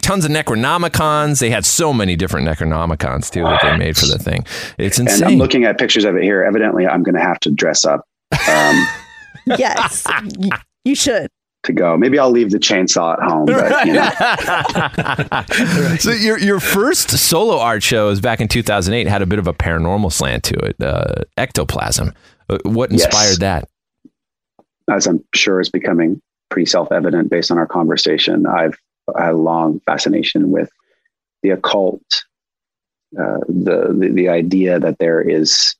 [0.00, 1.40] tons of Necronomicons.
[1.40, 4.44] They had so many different Necronomicons too that they made for the thing.
[4.78, 5.22] It's insane.
[5.24, 6.42] And I'm looking at pictures of it here.
[6.42, 8.04] Evidently, I'm going to have to dress up
[8.48, 8.86] um,
[9.58, 10.06] Yes.
[10.84, 11.28] You should.
[11.64, 11.96] to go.
[11.96, 13.46] Maybe I'll leave the chainsaw at home.
[13.46, 19.22] But, you know, so your your first solo art show is back in 2008 had
[19.22, 20.76] a bit of a paranormal slant to it.
[20.82, 22.12] Uh, ectoplasm.
[22.48, 23.04] Uh, What Yes.
[23.04, 23.68] inspired that?
[24.90, 28.76] as I'm sure is becoming pretty self-evident based on our conversation, I've
[29.14, 30.70] a long fascination with
[31.42, 32.24] the occult,
[33.18, 35.74] uh, the, the the idea that there is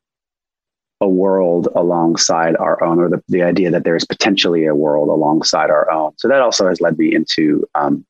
[1.00, 5.08] a world alongside our own, or the, the idea that there is potentially a world
[5.08, 6.12] alongside our own.
[6.18, 8.04] So that also has led me into um,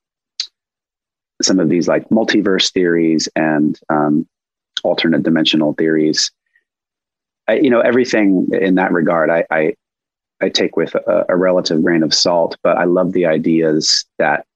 [1.42, 4.26] some of these like multiverse theories and um,
[4.82, 6.32] alternate dimensional theories.
[7.46, 9.74] I, you know, everything in that regard, I, I
[10.40, 14.46] I take with a, a relative grain of salt, but I love the ideas that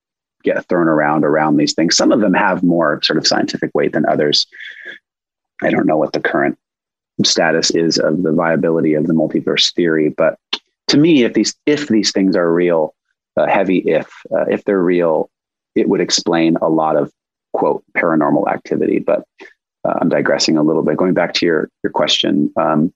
[0.44, 1.96] get thrown around around these things.
[1.96, 4.46] Some of them have more sort of scientific weight than others.
[5.62, 6.58] I don't know what the current
[7.24, 10.38] status is of the viability of the multiverse theory, but
[10.88, 12.94] to me, if these if these things are real,
[13.36, 15.30] uh, heavy if uh, if they're real,
[15.74, 17.12] it would explain a lot of
[17.52, 18.98] quote paranormal activity.
[18.98, 19.24] But
[19.84, 20.96] uh, I'm digressing a little bit.
[20.96, 22.92] Going back to your your question, um,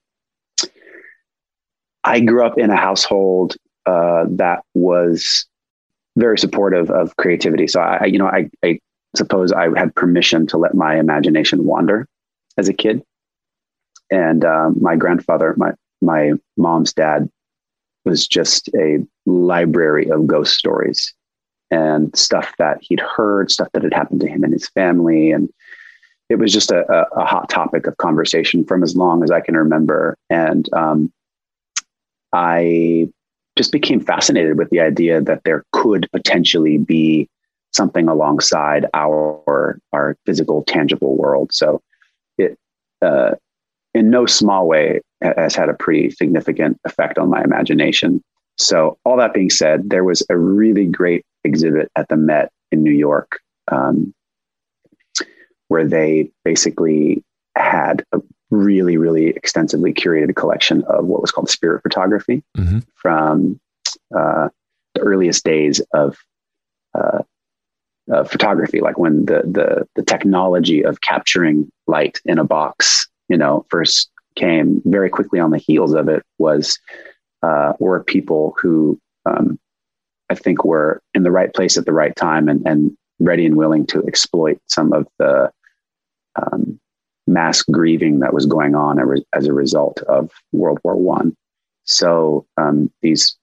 [2.04, 3.56] I grew up in a household
[3.86, 5.46] uh, that was
[6.18, 7.66] very supportive of creativity.
[7.66, 8.78] So I, you know, I, I
[9.16, 12.06] suppose I had permission to let my imagination wander
[12.56, 13.02] as a kid.
[14.10, 17.28] And um, my grandfather, my my mom's dad,
[18.04, 21.14] was just a library of ghost stories
[21.70, 25.50] and stuff that he'd heard, stuff that had happened to him and his family, and
[26.30, 29.40] it was just a, a, a hot topic of conversation from as long as I
[29.40, 30.16] can remember.
[30.30, 31.12] And um,
[32.32, 33.08] I
[33.58, 37.28] just became fascinated with the idea that there could potentially be
[37.72, 41.52] something alongside our our physical, tangible world.
[41.52, 41.82] So
[42.38, 42.56] it,
[43.02, 43.32] uh,
[43.94, 48.22] in no small way, has had a pretty significant effect on my imagination.
[48.56, 52.82] So all that being said, there was a really great exhibit at the Met in
[52.82, 53.40] New York
[53.70, 54.14] um,
[55.68, 57.22] where they basically
[57.56, 62.82] had a really, really extensively curated collection of what was called spirit photography Mhm.
[62.94, 63.60] from
[64.16, 64.48] uh,
[64.94, 66.16] the earliest days of
[66.94, 67.22] uh,
[68.12, 73.36] uh, photography, like when the, the the technology of capturing light in a box, you
[73.36, 74.80] know, first came.
[74.86, 76.78] Very quickly on the heels of it was
[77.42, 79.58] uh, were people who um,
[80.30, 83.56] I think were in the right place at the right time and and ready and
[83.56, 85.50] willing to exploit some of the
[86.36, 86.67] um,
[87.28, 88.98] mass grieving that was going on
[89.34, 91.36] as a result of World War One.
[91.84, 93.36] So um, these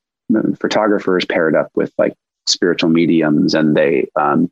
[0.59, 2.13] photographers paired up with like
[2.47, 4.51] spiritual mediums, and they um,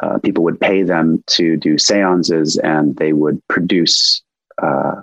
[0.00, 4.22] uh, people would pay them to do seances, and they would produce
[4.62, 5.02] uh,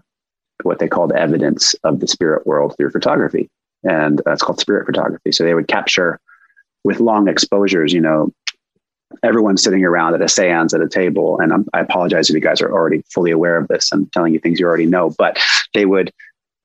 [0.63, 3.49] what they called evidence of the spirit world through photography,
[3.84, 5.32] and uh, it's called spirit photography.
[5.32, 6.19] So they would capture
[6.84, 8.32] with long exposures, you know,
[9.24, 11.39] everyone sitting around at a seance at a table.
[11.39, 13.89] And I'm, I apologize if you guys are already fully aware of this.
[13.91, 15.39] I'm telling you things you already know, but
[15.74, 16.12] they would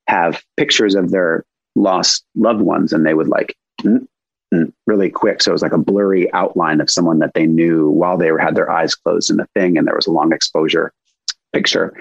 [0.06, 1.44] have pictures of their
[1.76, 3.56] lost loved ones and they would like
[4.86, 5.42] really quick.
[5.42, 8.54] So it was like a blurry outline of someone that they knew while they had
[8.54, 9.78] their eyes closed in the thing.
[9.78, 10.92] And there was a long exposure
[11.52, 11.94] picture.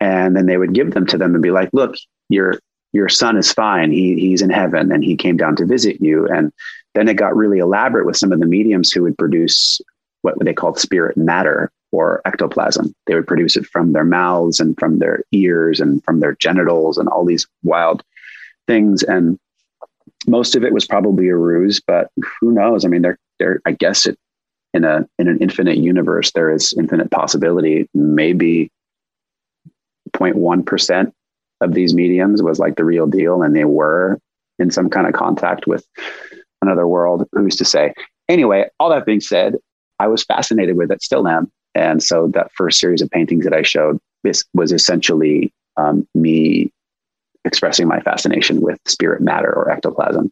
[0.00, 1.94] And then they would give them to them and be like, look,
[2.28, 2.58] your,
[2.92, 3.90] your son is fine.
[3.90, 6.28] He, he's in heaven and he came down to visit you.
[6.28, 6.52] And
[6.94, 9.80] then it got really elaborate with some of the mediums who would produce
[10.20, 12.94] what they called spirit matter or ectoplasm.
[13.06, 16.98] They would produce it from their mouths and from their ears and from their genitals
[16.98, 18.02] and all these wild
[18.66, 19.02] things.
[19.02, 19.38] And
[20.26, 22.84] most of it was probably a ruse, but who knows?
[22.84, 24.18] I mean, they're, they're, I guess it
[24.74, 27.88] in a in an infinite universe there is infinite possibility.
[27.92, 28.70] Maybe
[30.16, 31.14] 0.1 percent
[31.62, 34.18] of these mediums was like the real deal, and they were
[34.58, 35.86] in some kind of contact with
[36.60, 37.26] another world.
[37.32, 37.94] Who's to say?
[38.28, 39.56] Anyway, all that being said,
[39.98, 41.50] I was fascinated with it, still am.
[41.74, 46.70] And so that first series of paintings that I showed this was essentially um, me
[47.44, 50.30] expressing my fascination with spirit matter or ectoplasm.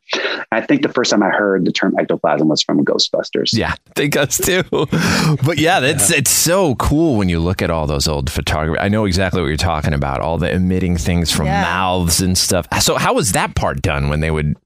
[0.53, 3.53] I think the first time I heard the term ectoplasm was from Ghostbusters.
[3.53, 4.63] Yeah, I think us too.
[4.71, 6.19] But yeah, that's yeah.
[6.19, 8.79] it's so cool when you look at all those old photography.
[8.79, 10.21] I know exactly what you're talking about.
[10.21, 11.63] All the emitting things from yeah.
[11.63, 12.67] mouths and stuff.
[12.81, 14.57] So how was that part done when they would,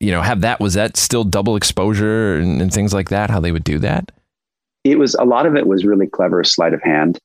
[0.00, 0.60] you know, have that?
[0.60, 3.30] Was that still double exposure and, and things like that?
[3.30, 4.10] How they would do that?
[4.84, 7.18] It was a lot of it was really clever sleight of hand.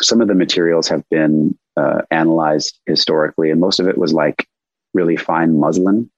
[0.00, 4.46] Some of the materials have been uh, analyzed historically, and most of it was like
[4.94, 6.10] really fine muslin,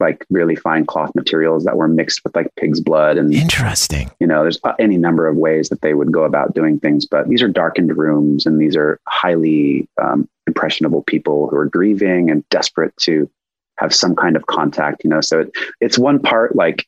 [0.00, 4.10] like really fine cloth materials that were mixed with like pig's blood and interesting.
[4.20, 7.28] You know, there's any number of ways that they would go about doing things, but
[7.28, 12.46] these are darkened rooms, and these are highly um, impressionable people who are grieving and
[12.48, 13.30] desperate to
[13.78, 15.04] have some kind of contact.
[15.04, 16.86] You know, so it, it's one part like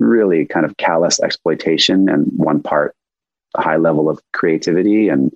[0.00, 2.94] really kind of callous exploitation, and one part
[3.56, 5.32] high level of creativity, and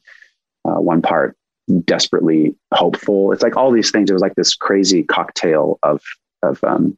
[0.64, 1.36] uh, one part
[1.80, 3.32] desperately hopeful.
[3.32, 4.10] It's like all these things.
[4.10, 6.02] It was like this crazy cocktail of
[6.42, 6.96] of um,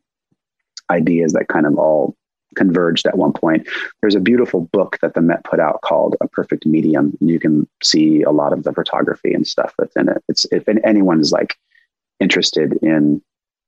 [0.91, 2.17] ideas that kind of all
[2.55, 3.67] converged at one point.
[4.01, 7.69] There's a beautiful book that the Met put out called A Perfect Medium, you can
[7.83, 10.23] see a lot of the photography and stuff that's in it.
[10.29, 11.57] It's if anyone is like
[12.21, 13.21] interested in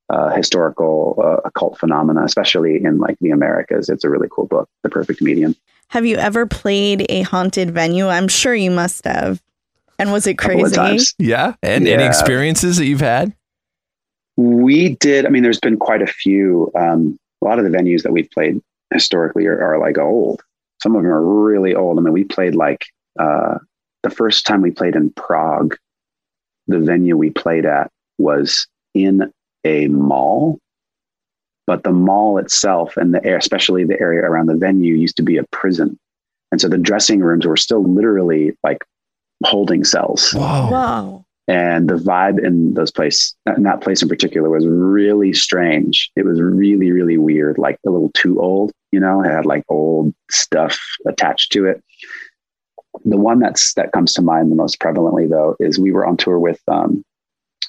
[0.09, 4.69] uh, historical uh, occult phenomena, especially in like the Americas, it's a really cool book,
[4.83, 5.57] The Perfect Medium.
[5.89, 8.09] Have you ever played a haunted venue?
[8.09, 9.43] I'm sure you must have.
[9.99, 11.15] And was it crazy?
[11.19, 11.55] Yeah.
[11.63, 11.95] And yeah.
[11.95, 13.35] any experiences that you've had?
[14.37, 15.25] We did.
[15.25, 16.71] I mean, there's been quite a few.
[16.75, 18.61] Um, a lot of the venues that we've played
[18.93, 20.43] historically are, are, like old.
[20.83, 21.99] Some of them are really old.
[21.99, 22.87] I mean, we played like
[23.19, 23.59] uh,
[24.03, 25.77] the first time we played in Prague,
[26.67, 29.33] the venue we played at was in
[29.65, 30.59] a mall,
[31.67, 35.23] but the mall itself and the air, especially the area around the venue, used to
[35.23, 35.99] be a prison.
[36.53, 38.85] And so the dressing rooms were still literally like
[39.45, 40.33] holding cells.
[40.35, 40.71] Wow.
[40.71, 41.27] Wow.
[41.49, 46.11] And the vibe in those place, in that place in particular, was really strange.
[46.17, 48.73] It was really, really weird, like a little too old.
[48.91, 51.85] You know, it had like old stuff attached to it.
[53.05, 56.17] The one that's that comes to mind the most prevalently, though, is we were on
[56.17, 57.05] tour with um,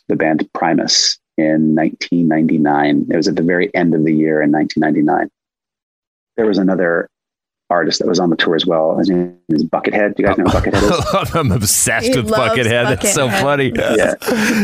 [0.08, 3.08] the band Primus in 1999.
[3.12, 5.30] It was at the very end of the year in 1999.
[6.36, 7.10] There was another
[7.70, 8.98] artist that was on the tour as well.
[8.98, 10.16] His name is Buckethead.
[10.16, 11.36] Do you guys know Buckethead is?
[11.36, 12.66] I'm obsessed he with Buckethead.
[12.66, 13.02] Buckethead.
[13.02, 13.72] That's so funny.
[13.76, 14.16] Yeah.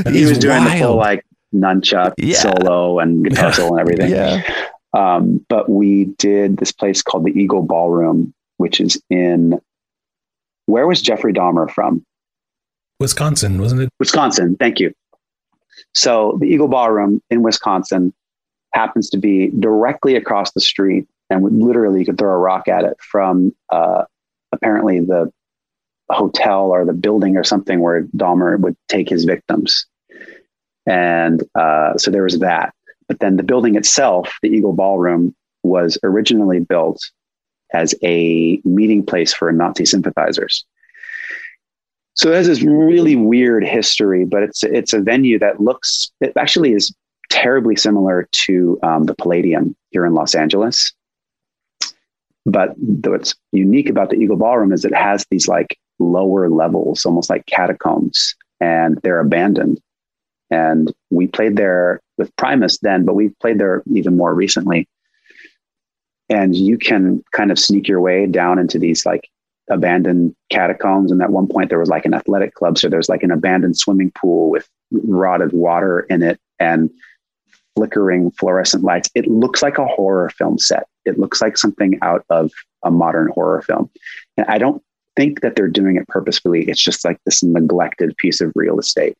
[0.12, 0.74] he was doing wild.
[0.74, 2.38] the full like nunchuck yeah.
[2.38, 3.52] solo and guitar yeah.
[3.52, 4.12] solo and everything.
[4.12, 4.68] Yeah.
[4.94, 9.60] Um, but we did this place called the Eagle Ballroom, which is in
[10.66, 12.06] where was Jeffrey Dahmer from?
[13.00, 13.89] Wisconsin, wasn't it?
[14.00, 14.56] Wisconsin.
[14.56, 14.94] Thank you.
[15.94, 18.13] So the Eagle Ballroom in Wisconsin
[18.74, 22.84] happens to be directly across the street and literally you could throw a rock at
[22.84, 24.04] it from uh,
[24.52, 25.32] apparently the
[26.10, 29.86] hotel or the building or something where Dahmer would take his victims.
[30.86, 32.74] And uh, so there was that.
[33.08, 37.00] But then the building itself, the Eagle Ballroom, was originally built
[37.74, 40.65] as a meeting place for Nazi sympathizers.
[42.15, 46.34] So it has this really weird history, but it's it's a venue that looks it
[46.38, 46.93] actually is
[47.32, 50.93] terribly similar to um, the Palladium here in Los Angeles.
[52.46, 57.30] But what's unique about the Eagle Ballroom is it has these like lower levels, almost
[57.30, 59.80] like catacombs, and they're abandoned.
[60.50, 64.88] And we played there with Primus then, but we've played there even more recently.
[66.30, 69.30] And you can kind of sneak your way down into these like
[69.70, 71.12] abandoned catacombs.
[71.12, 72.78] And at one point, there was like an athletic club.
[72.78, 76.40] So there's like an abandoned swimming pool with rotted water in it.
[76.60, 76.90] And
[77.76, 79.10] flickering fluorescent lights.
[79.16, 80.88] It looks like a horror film set.
[81.06, 82.52] It looks like something out of
[82.84, 83.90] a modern horror film.
[84.38, 84.82] And I don't
[85.16, 86.68] think that they're doing it purposefully.
[86.70, 89.18] It's just like this neglected piece of real estate.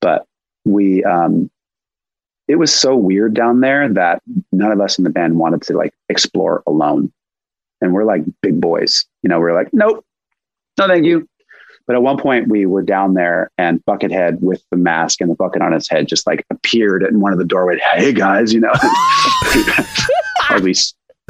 [0.00, 0.26] But
[0.64, 1.50] we, um,
[2.46, 5.76] it was so weird down there that none of us in the band wanted to
[5.76, 7.12] like explore alone.
[7.80, 10.04] And we're like big boys, you know, we're like, nope,
[10.78, 11.28] no, thank you.
[11.86, 15.34] But at one point, we were down there, and Buckethead with the mask and the
[15.34, 17.80] bucket on his head just like appeared in one of the doorways.
[17.92, 18.72] Hey guys, you know,
[20.50, 20.74] as we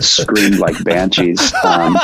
[0.01, 1.53] screamed like banshees.
[1.65, 1.97] Um,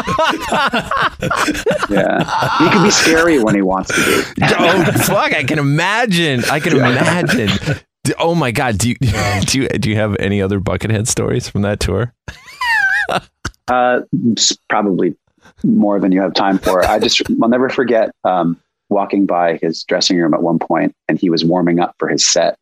[1.90, 2.24] yeah,
[2.58, 4.44] he can be scary when he wants to be.
[4.58, 5.32] oh fuck!
[5.32, 6.44] I can imagine.
[6.44, 6.90] I can yeah.
[6.90, 7.50] imagine.
[8.18, 8.78] Oh my god!
[8.78, 8.96] Do you
[9.42, 12.14] do you do you have any other Buckethead stories from that tour?
[13.68, 14.00] uh,
[14.68, 15.16] probably
[15.64, 16.84] more than you have time for.
[16.84, 21.18] I just, I'll never forget um, walking by his dressing room at one point and
[21.18, 22.58] he was warming up for his set.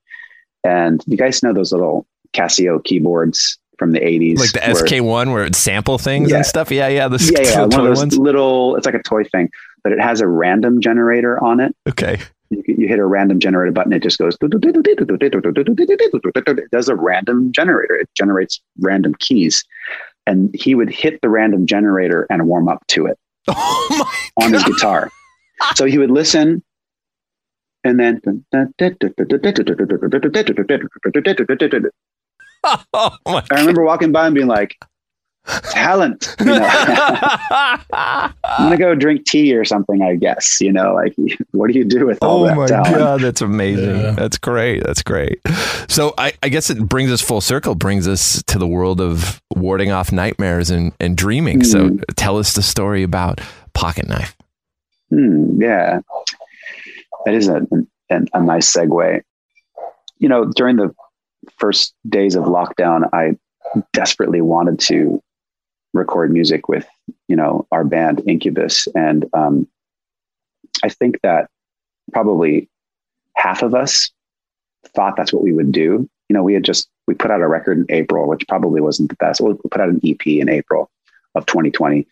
[0.65, 4.39] And you guys know those little Casio keyboards from the 80s?
[4.39, 6.39] Like the where- SK1 where it sample things Yeah.
[6.39, 6.71] and stuff.
[6.71, 7.09] Yeah, yeah.
[7.09, 8.19] The yeah, yeah, one of those ones.
[8.19, 9.51] little, it's like a toy thing,
[9.85, 11.75] but it has a random generator on it.
[11.89, 12.19] Okay.
[12.51, 17.95] You, you hit a random generator button, it just goes, it does a random generator.
[17.95, 19.63] It generates random keys.
[20.29, 23.19] And he would hit the random generator and warm up to it
[23.49, 25.11] on his guitar.
[25.75, 26.63] So he would listen
[27.85, 28.21] and then
[32.93, 34.77] Oh I remember walking by and being like,
[35.71, 36.35] talent.
[36.41, 36.69] You know?
[37.93, 40.61] I'm gonna go drink tea or something, I guess.
[40.61, 41.15] You know, like
[41.53, 42.97] what do you do with all Oh that my talent?
[42.97, 44.15] god, that's amazing.
[44.17, 44.83] That's great.
[44.85, 45.41] That's great.
[45.89, 49.41] So I, I guess it brings us full circle, brings us to the world of
[49.57, 51.65] warding off nightmares and, and dreaming.
[51.65, 52.03] So Mm.
[52.17, 53.41] tell us the story about
[53.73, 54.37] Pocket Knife.
[55.11, 56.01] Hmm, yeah,
[57.25, 57.63] that is a,
[58.11, 59.23] a, a nice segue.
[60.19, 60.95] You know, during the
[61.59, 63.37] first days of lockdown, I
[63.93, 65.23] desperately wanted to
[65.95, 66.87] record music with,
[67.29, 68.87] you know, our band Incubus.
[68.95, 69.67] And um,
[70.83, 71.49] I think that
[72.13, 72.69] probably
[73.35, 74.11] half of us
[74.95, 76.09] thought that's what we would do.
[76.29, 79.09] You know, we had just, we put out a record in April, which probably wasn't
[79.09, 79.41] the best.
[79.41, 80.91] We put out an EP in April
[81.35, 82.07] of 2020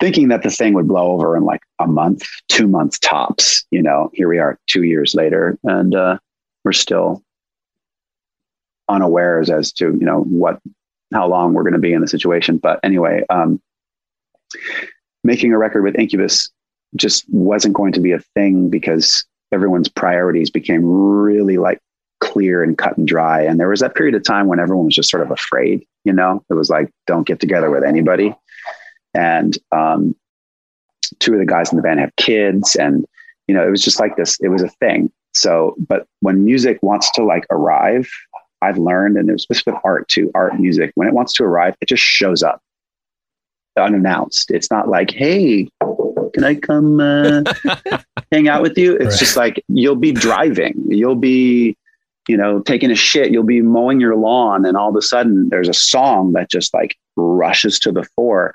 [0.00, 3.64] thinking that the thing would blow over in like a month, two months tops.
[3.70, 6.18] You know, here we are two years later, and uh,
[6.64, 7.22] we're still
[8.88, 10.60] unawares as to you know what,
[11.12, 12.58] how long we're going to be in the situation.
[12.58, 13.60] But anyway, um,
[15.24, 16.50] making a record with Incubus
[16.94, 21.80] just wasn't going to be a thing because everyone's priorities became really like
[22.20, 23.42] clear and cut and dry.
[23.42, 25.84] And there was that period of time when everyone was just sort of afraid.
[26.04, 28.34] You know, it was like, don't get together with anybody
[29.16, 30.14] and um,
[31.18, 33.06] two of the guys in the band have kids and
[33.48, 36.78] you know it was just like this it was a thing so but when music
[36.82, 38.08] wants to like arrive
[38.62, 41.74] i've learned and it was with art too art music when it wants to arrive
[41.80, 42.60] it just shows up.
[43.78, 44.50] Unannounced.
[44.50, 45.68] It's not like hey
[46.32, 47.42] can i come uh,
[48.32, 48.94] hang out with you?
[48.96, 49.18] It's Right.
[49.18, 50.74] just like you'll be driving.
[50.88, 51.76] You'll be
[52.26, 53.30] you know taking a shit.
[53.30, 56.72] You'll be mowing your lawn and all of a sudden there's a song that just
[56.72, 58.54] like rushes to the fore.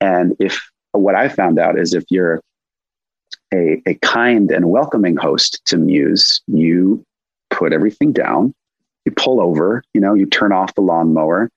[0.00, 0.58] And if
[0.92, 2.40] what I found out is if you're
[3.52, 7.04] a, a kind and welcoming host to Muse, you
[7.50, 8.54] put everything down,
[9.04, 11.50] you pull over, you know, you turn off the lawnmower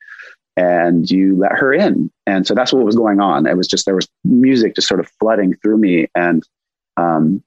[0.58, 2.12] and you let her in.
[2.26, 3.46] And so that's what was going on.
[3.46, 6.08] It was just, there was music just sort of flooding through me.
[6.16, 6.44] And
[6.98, 7.44] um,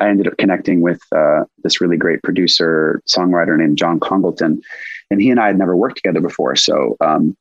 [0.00, 4.62] I ended up connecting with uh, this really great producer, songwriter named John Congleton.
[5.10, 6.56] And he and I had never worked together before.
[6.56, 7.36] So um,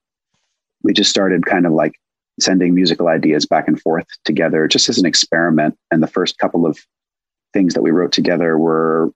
[0.83, 1.93] we just started kind of like
[2.39, 5.77] sending musical ideas back and forth together just as an experiment.
[5.89, 6.77] And the first couple of
[7.53, 9.11] things that we wrote together were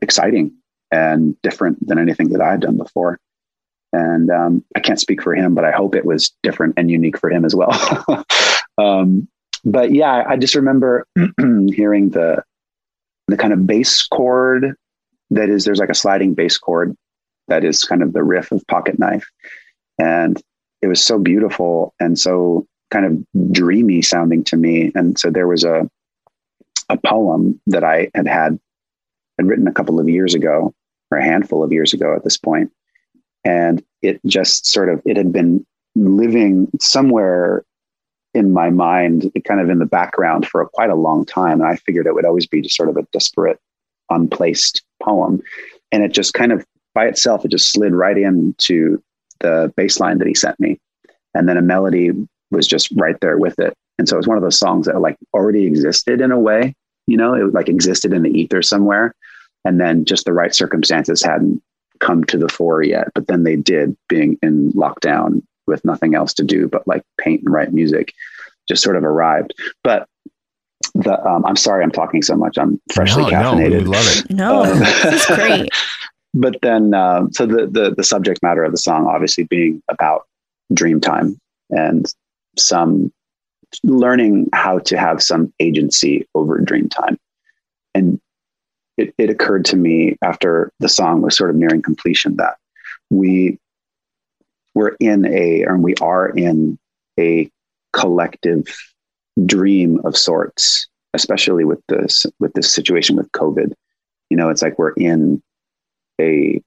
[0.00, 0.52] exciting
[0.92, 3.18] and different than anything that I had done before.
[3.92, 7.18] And um, I can't speak for him, but I hope it was different and unique
[7.18, 7.72] for him as well.
[8.78, 9.28] um,
[9.64, 11.06] but yeah, I just remember
[11.68, 12.44] hearing the
[13.28, 14.74] the kind of bass chord
[15.30, 16.96] that is there's like a sliding bass chord
[17.48, 19.26] that is kind of the riff of Pocket Knife,
[19.98, 20.40] and
[20.80, 24.92] it was so beautiful and so kind of dreamy sounding to me.
[24.94, 25.88] And so there was a
[26.88, 28.58] a poem that I had had
[29.38, 30.74] had written a couple of years ago,
[31.12, 32.72] or a handful of years ago at this point,
[33.44, 37.64] and it just sort of it had been living somewhere
[38.34, 41.60] in my mind, kind of in the background for a, quite a long time.
[41.60, 43.60] And I figured it would always be just sort of a disparate,
[44.10, 45.42] unplaced poem.
[45.90, 49.02] And it just kind of by itself, it just slid right into
[49.40, 50.78] the bass line that he sent me.
[51.34, 52.10] And then a melody
[52.50, 53.74] was just right there with it.
[53.98, 56.74] And so it was one of those songs that like already existed in a way,
[57.06, 59.14] you know, it like existed in the ether somewhere.
[59.64, 61.62] And then just the right circumstances hadn't
[62.00, 63.08] come to the fore yet.
[63.14, 67.42] But then they did being in lockdown with nothing else to do but like paint
[67.44, 68.12] and write music
[68.68, 69.54] just sort of arrived.
[69.84, 70.08] But
[70.94, 72.58] the um, I'm sorry I'm talking so much.
[72.58, 73.70] I'm freshly No, no, caffeinated.
[73.70, 74.30] we love it.
[74.34, 75.68] No, Um, this is great.
[76.34, 80.26] but then uh, so the, the the subject matter of the song obviously being about
[80.74, 81.38] dream time
[81.70, 82.06] and
[82.58, 83.12] some
[83.84, 87.18] learning how to have some agency over dream time
[87.94, 88.20] and
[88.96, 92.56] it, it occurred to me after the song was sort of nearing completion that
[93.10, 93.58] we
[94.74, 96.78] were in a or we are in
[97.18, 97.50] a
[97.92, 98.66] collective
[99.46, 103.72] dream of sorts especially with this with this situation with covid
[104.30, 105.42] you know it's like we're in
[106.20, 106.60] a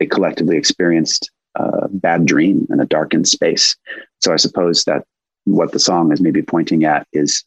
[0.00, 3.76] a collectively experienced uh, bad dream in a darkened space.
[4.20, 5.04] So I suppose that
[5.44, 7.44] what the song is maybe pointing at is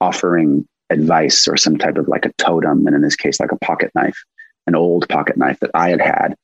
[0.00, 3.58] offering advice or some type of like a totem, and in this case, like a
[3.58, 4.22] pocket knife,
[4.66, 6.34] an old pocket knife that I had had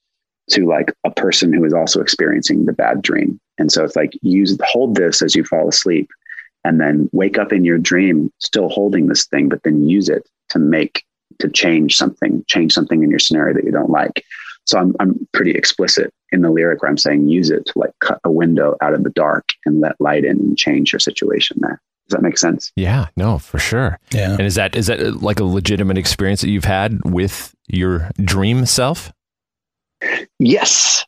[0.50, 3.40] to like a person who is also experiencing the bad dream.
[3.58, 6.08] And so it's like use hold this as you fall asleep
[6.64, 10.28] and then wake up in your dream still holding this thing, but then use it
[10.50, 11.04] to make
[11.38, 14.24] to change something, change something in your scenario that you don't like.
[14.64, 17.92] So I'm I'm pretty explicit in the lyric where I'm saying use it to like
[18.00, 21.58] cut a window out of the dark and let light in and change your situation
[21.60, 21.80] there.
[22.08, 22.72] Does that make sense?
[22.76, 23.98] Yeah, no, for sure.
[24.12, 24.32] Yeah.
[24.32, 28.10] And is that is that uh, like a legitimate experience that you've had with your
[28.22, 29.12] dream self?
[30.38, 31.04] Yes.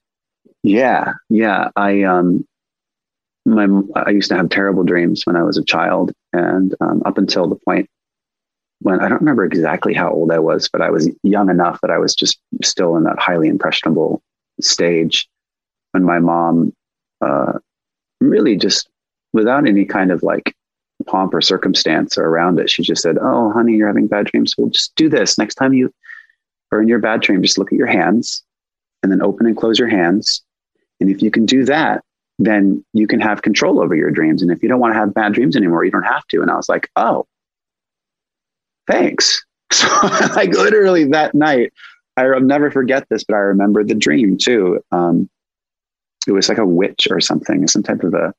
[0.65, 1.13] Yeah.
[1.31, 1.71] Yeah.
[1.77, 2.45] I um
[3.47, 7.17] my I used to have terrible dreams when I was a child, and um, up
[7.17, 7.89] until the point
[8.81, 11.91] when I don't remember exactly how old I was, but I was young enough that
[11.91, 14.23] I was just still in that highly impressionable
[14.61, 15.29] stage
[15.93, 16.73] when my mom
[17.21, 17.55] uh,
[18.21, 18.89] really just
[19.33, 20.55] without any kind of like
[21.09, 24.55] pomp or circumstance or around it, she just said, "Oh, honey, you're having bad dreams.
[24.57, 25.93] Well, just do this next time you
[26.73, 27.43] are in your bad dream.
[27.43, 28.43] Just look at your hands,
[29.03, 30.43] and then open and close your hands.
[31.01, 32.05] And if you can do that,
[32.39, 34.43] then you can have control over your dreams.
[34.43, 36.51] And if you don't want to have bad dreams anymore, you don't have to." And
[36.51, 37.27] I was like, "Oh,
[38.87, 39.87] thanks." So,
[40.35, 41.75] like literally that night,
[42.17, 44.83] I'll never forget this, but I remember the dream too.
[44.91, 45.29] Um,
[46.27, 48.35] it was like a witch or something, some type of a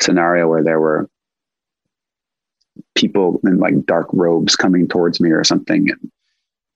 [0.00, 1.08] scenario where there were
[2.94, 5.90] people in like dark robes coming towards me or something.
[5.90, 6.10] And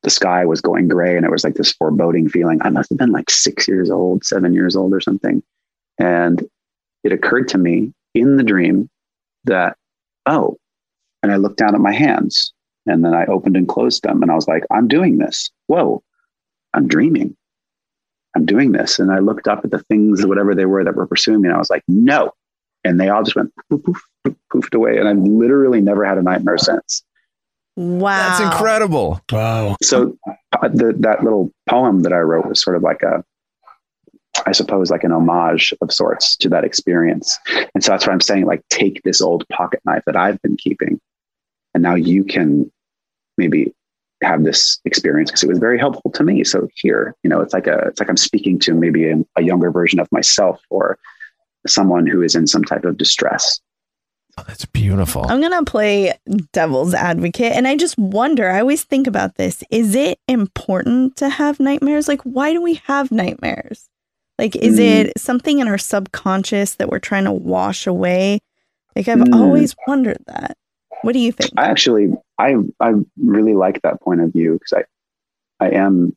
[0.03, 2.61] the sky was going gray and it was like this foreboding feeling.
[2.63, 5.43] I must have been like six years old, seven years old or something.
[5.99, 6.49] And
[7.05, 8.89] it occurred to me in the dream
[9.45, 9.77] that,
[10.27, 10.57] oh,
[11.23, 12.53] and I looked down at my hands
[12.87, 15.51] and then I opened and closed them and I was like, I'm doing this.
[15.67, 16.03] Whoa,
[16.75, 17.37] I'm dreaming.
[18.37, 18.99] I'm doing this.
[18.99, 21.49] And I looked up at the things, whatever they were that were pursuing me.
[21.49, 22.33] And I was like, no,
[22.85, 24.99] and they all just went poof, poof, poof, poofed away.
[24.99, 27.03] And I've literally never had a nightmare since.
[27.77, 28.29] Wow.
[28.29, 29.21] That's incredible.
[29.31, 29.77] Wow.
[29.83, 33.25] So uh, the, that little poem that I wrote was sort of like a,
[34.47, 37.39] I suppose, like an homage of sorts to that experience.
[37.75, 38.47] And so that's what I'm saying.
[38.47, 41.01] Like, take this old pocket knife that I've been keeping,
[41.75, 42.71] and now you can
[43.37, 43.75] maybe
[44.23, 46.45] have this experience because it was very helpful to me.
[46.45, 49.43] So here, you know, it's like a, it's like I'm speaking to maybe a, a
[49.43, 50.99] younger version of myself or
[51.67, 53.61] someone who is in some type of distress.
[54.37, 55.27] Oh, that's beautiful.
[55.29, 56.13] I'm going to play
[56.53, 57.53] devil's advocate.
[57.53, 59.65] And I just wonder, I always think about this.
[59.71, 62.07] Is it important to have nightmares?
[62.07, 63.89] Like, why do we have nightmares?
[64.39, 65.07] Like, is Mm.
[65.07, 68.39] it something in our subconscious that we're trying to wash away?
[68.95, 69.35] Like, I've Mm.
[69.35, 70.57] always wondered that.
[71.03, 71.51] What do you think?
[71.57, 74.85] I actually, I, I really like that point of view because
[75.61, 76.17] I, I am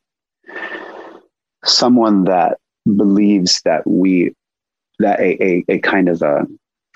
[1.63, 4.33] someone that believes that we,
[5.01, 6.45] that a, a, a kind of a,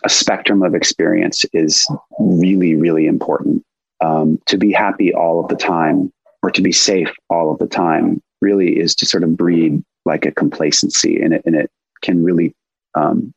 [0.04, 1.88] a spectrum of experience is
[2.20, 3.64] really, really important.
[4.02, 6.12] Um, to be happy all of the time
[6.44, 10.26] or to be safe all of the time really is to sort of breed like
[10.26, 12.54] a complacency and it, and it can really
[12.94, 13.34] um,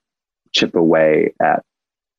[0.52, 1.62] chip away at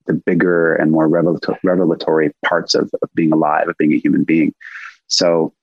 [0.07, 4.23] the bigger and more revelato- revelatory parts of, of being alive, of being a human
[4.23, 4.53] being.
[5.07, 5.53] So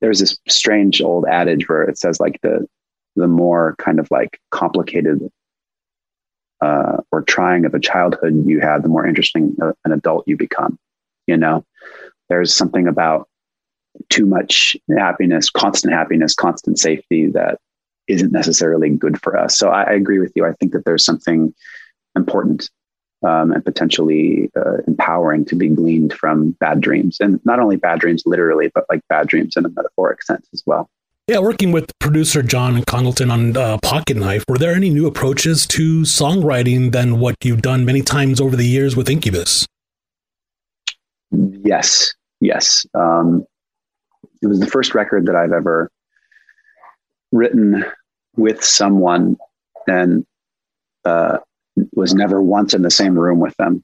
[0.00, 2.66] there's this strange old adage where it says like the
[3.16, 5.20] the more kind of like complicated
[6.60, 10.36] uh, or trying of a childhood you have, the more interesting uh, an adult you
[10.36, 10.78] become.
[11.26, 11.64] You know,
[12.28, 13.28] there's something about
[14.08, 17.58] too much happiness, constant happiness, constant safety that
[18.08, 19.58] isn't necessarily good for us.
[19.58, 20.44] So I, I agree with you.
[20.46, 21.54] I think that there's something
[22.14, 22.70] important
[23.26, 27.98] um, and potentially uh, empowering to be gleaned from bad dreams, and not only bad
[27.98, 30.88] dreams literally, but like bad dreams in a metaphoric sense as well.
[31.28, 35.66] Yeah, working with producer John Congleton on uh, Pocket Knife, were there any new approaches
[35.66, 39.66] to songwriting than what you've done many times over the years with Incubus?
[41.32, 42.86] Yes, yes.
[42.94, 43.44] Um,
[44.40, 45.90] it was the first record that I've ever
[47.32, 47.84] written
[48.36, 49.36] with someone
[49.88, 50.24] and
[51.04, 51.38] uh,
[51.92, 53.82] was never once in the same room with them.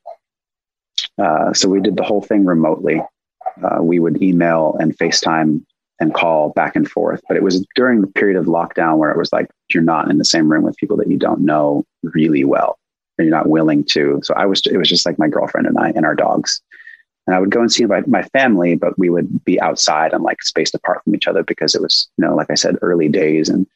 [1.20, 3.02] Uh, so we did the whole thing remotely.
[3.60, 5.64] Uh, we would email and FaceTime
[6.02, 7.22] and call back and forth.
[7.28, 10.18] But it was during the period of lockdown where it was like you're not in
[10.18, 12.78] the same room with people that you don't know really well
[13.16, 14.20] and you're not willing to.
[14.24, 16.60] So I was, it was just like my girlfriend and I and our dogs.
[17.26, 20.24] And I would go and see my, my family, but we would be outside and
[20.24, 23.08] like spaced apart from each other because it was, you know, like I said, early
[23.08, 23.48] days.
[23.48, 23.66] And,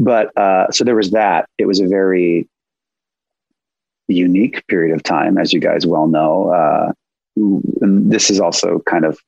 [0.00, 1.50] but, uh, so there was that.
[1.58, 2.48] It was a very
[4.06, 6.48] unique period of time, as you guys well know.
[6.50, 6.92] Uh,
[7.36, 9.18] this is also kind of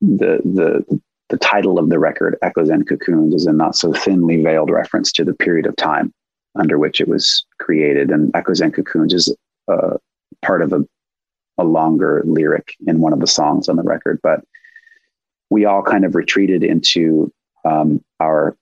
[0.00, 4.42] the, the, the title of the record, Echoes and Cocoons, is a not so thinly
[4.42, 6.12] veiled reference to the period of time
[6.58, 8.10] under which it was created.
[8.10, 9.34] And Echoes and Cocoons is
[9.68, 9.96] uh,
[10.42, 10.80] part of a,
[11.58, 14.20] a longer lyric in one of the songs on the record.
[14.22, 14.40] But
[15.50, 17.32] we all kind of retreated into
[17.64, 18.56] um, our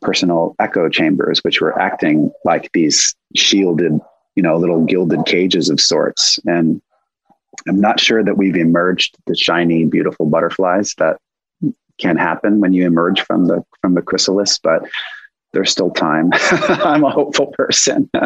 [0.00, 3.98] personal echo chambers, which were acting like these shielded,
[4.36, 6.38] you know, little gilded cages of sorts.
[6.46, 6.80] And
[7.66, 11.18] I'm not sure that we've emerged the shiny, beautiful butterflies that
[11.98, 14.88] can happen when you emerge from the from the chrysalis, but
[15.52, 16.30] there's still time.
[16.32, 18.10] I'm a hopeful person.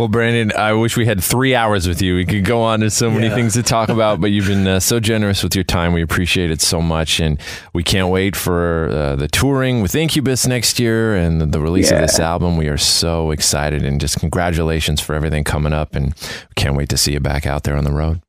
[0.00, 2.14] Well, Brandon, I wish we had three hours with you.
[2.14, 3.34] We could go on to so many Yeah.
[3.34, 5.92] things to talk about, but you've been uh, so generous with your time.
[5.92, 7.20] We appreciate it so much.
[7.20, 7.38] And
[7.74, 11.90] we can't wait for uh, the touring with Incubus next year and the, the release
[11.92, 12.56] of this album.
[12.56, 15.94] We are so excited and just congratulations for everything coming up.
[15.94, 16.14] And
[16.56, 18.22] can't wait to see you back out there on the road.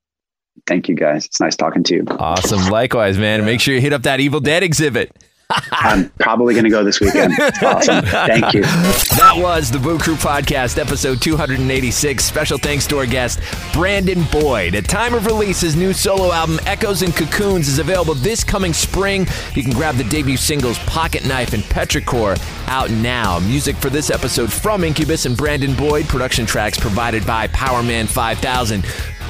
[0.68, 1.26] Thank you guys.
[1.26, 2.06] It's nice talking to you.
[2.10, 2.70] Awesome.
[2.70, 3.46] Likewise, man.
[3.46, 5.24] Make sure you hit up that Evil Dead exhibit.
[5.72, 7.34] I'm probably going to go this weekend.
[7.62, 8.04] Awesome.
[8.06, 8.62] Thank you.
[8.62, 12.24] That was the Boo Crew Podcast, episode 286.
[12.24, 13.40] Special thanks to our guest,
[13.74, 14.74] Brandon Boyd.
[14.76, 18.74] At time of release, his new solo album, Echoes and Cocoons, is available this coming
[18.74, 19.28] spring.
[19.54, 23.40] You can grab the debut singles, Pocket Knife and Petrichor, out now.
[23.40, 26.08] Music for this episode from Incubus and Brandon Boyd.
[26.08, 28.84] Production tracks provided by Powerman 5000.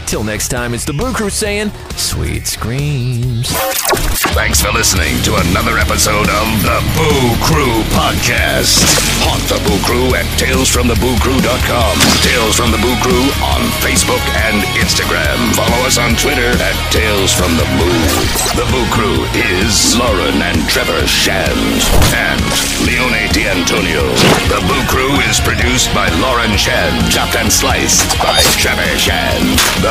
[0.05, 3.47] Till next time, it's the Boo Crew saying, sweet screams.
[4.35, 8.83] Thanks for listening to another episode of the Boo Crew Podcast.
[9.23, 11.93] Haunt the Boo Crew at talesfromthebooCrew.com.
[12.23, 14.19] Tales from the Boo Crew on Facebook
[14.51, 15.39] and Instagram.
[15.55, 17.99] Follow us on Twitter at Tales from the Boo.
[18.59, 19.23] The Boo Crew
[19.55, 21.55] is Lauren and Trevor Shand
[22.15, 22.43] and
[22.83, 24.03] Leone D'Antonio.
[24.51, 29.55] The Boo Crew is produced by Lauren Shand, chopped and sliced by Trevor Shand.
[29.83, 29.90] The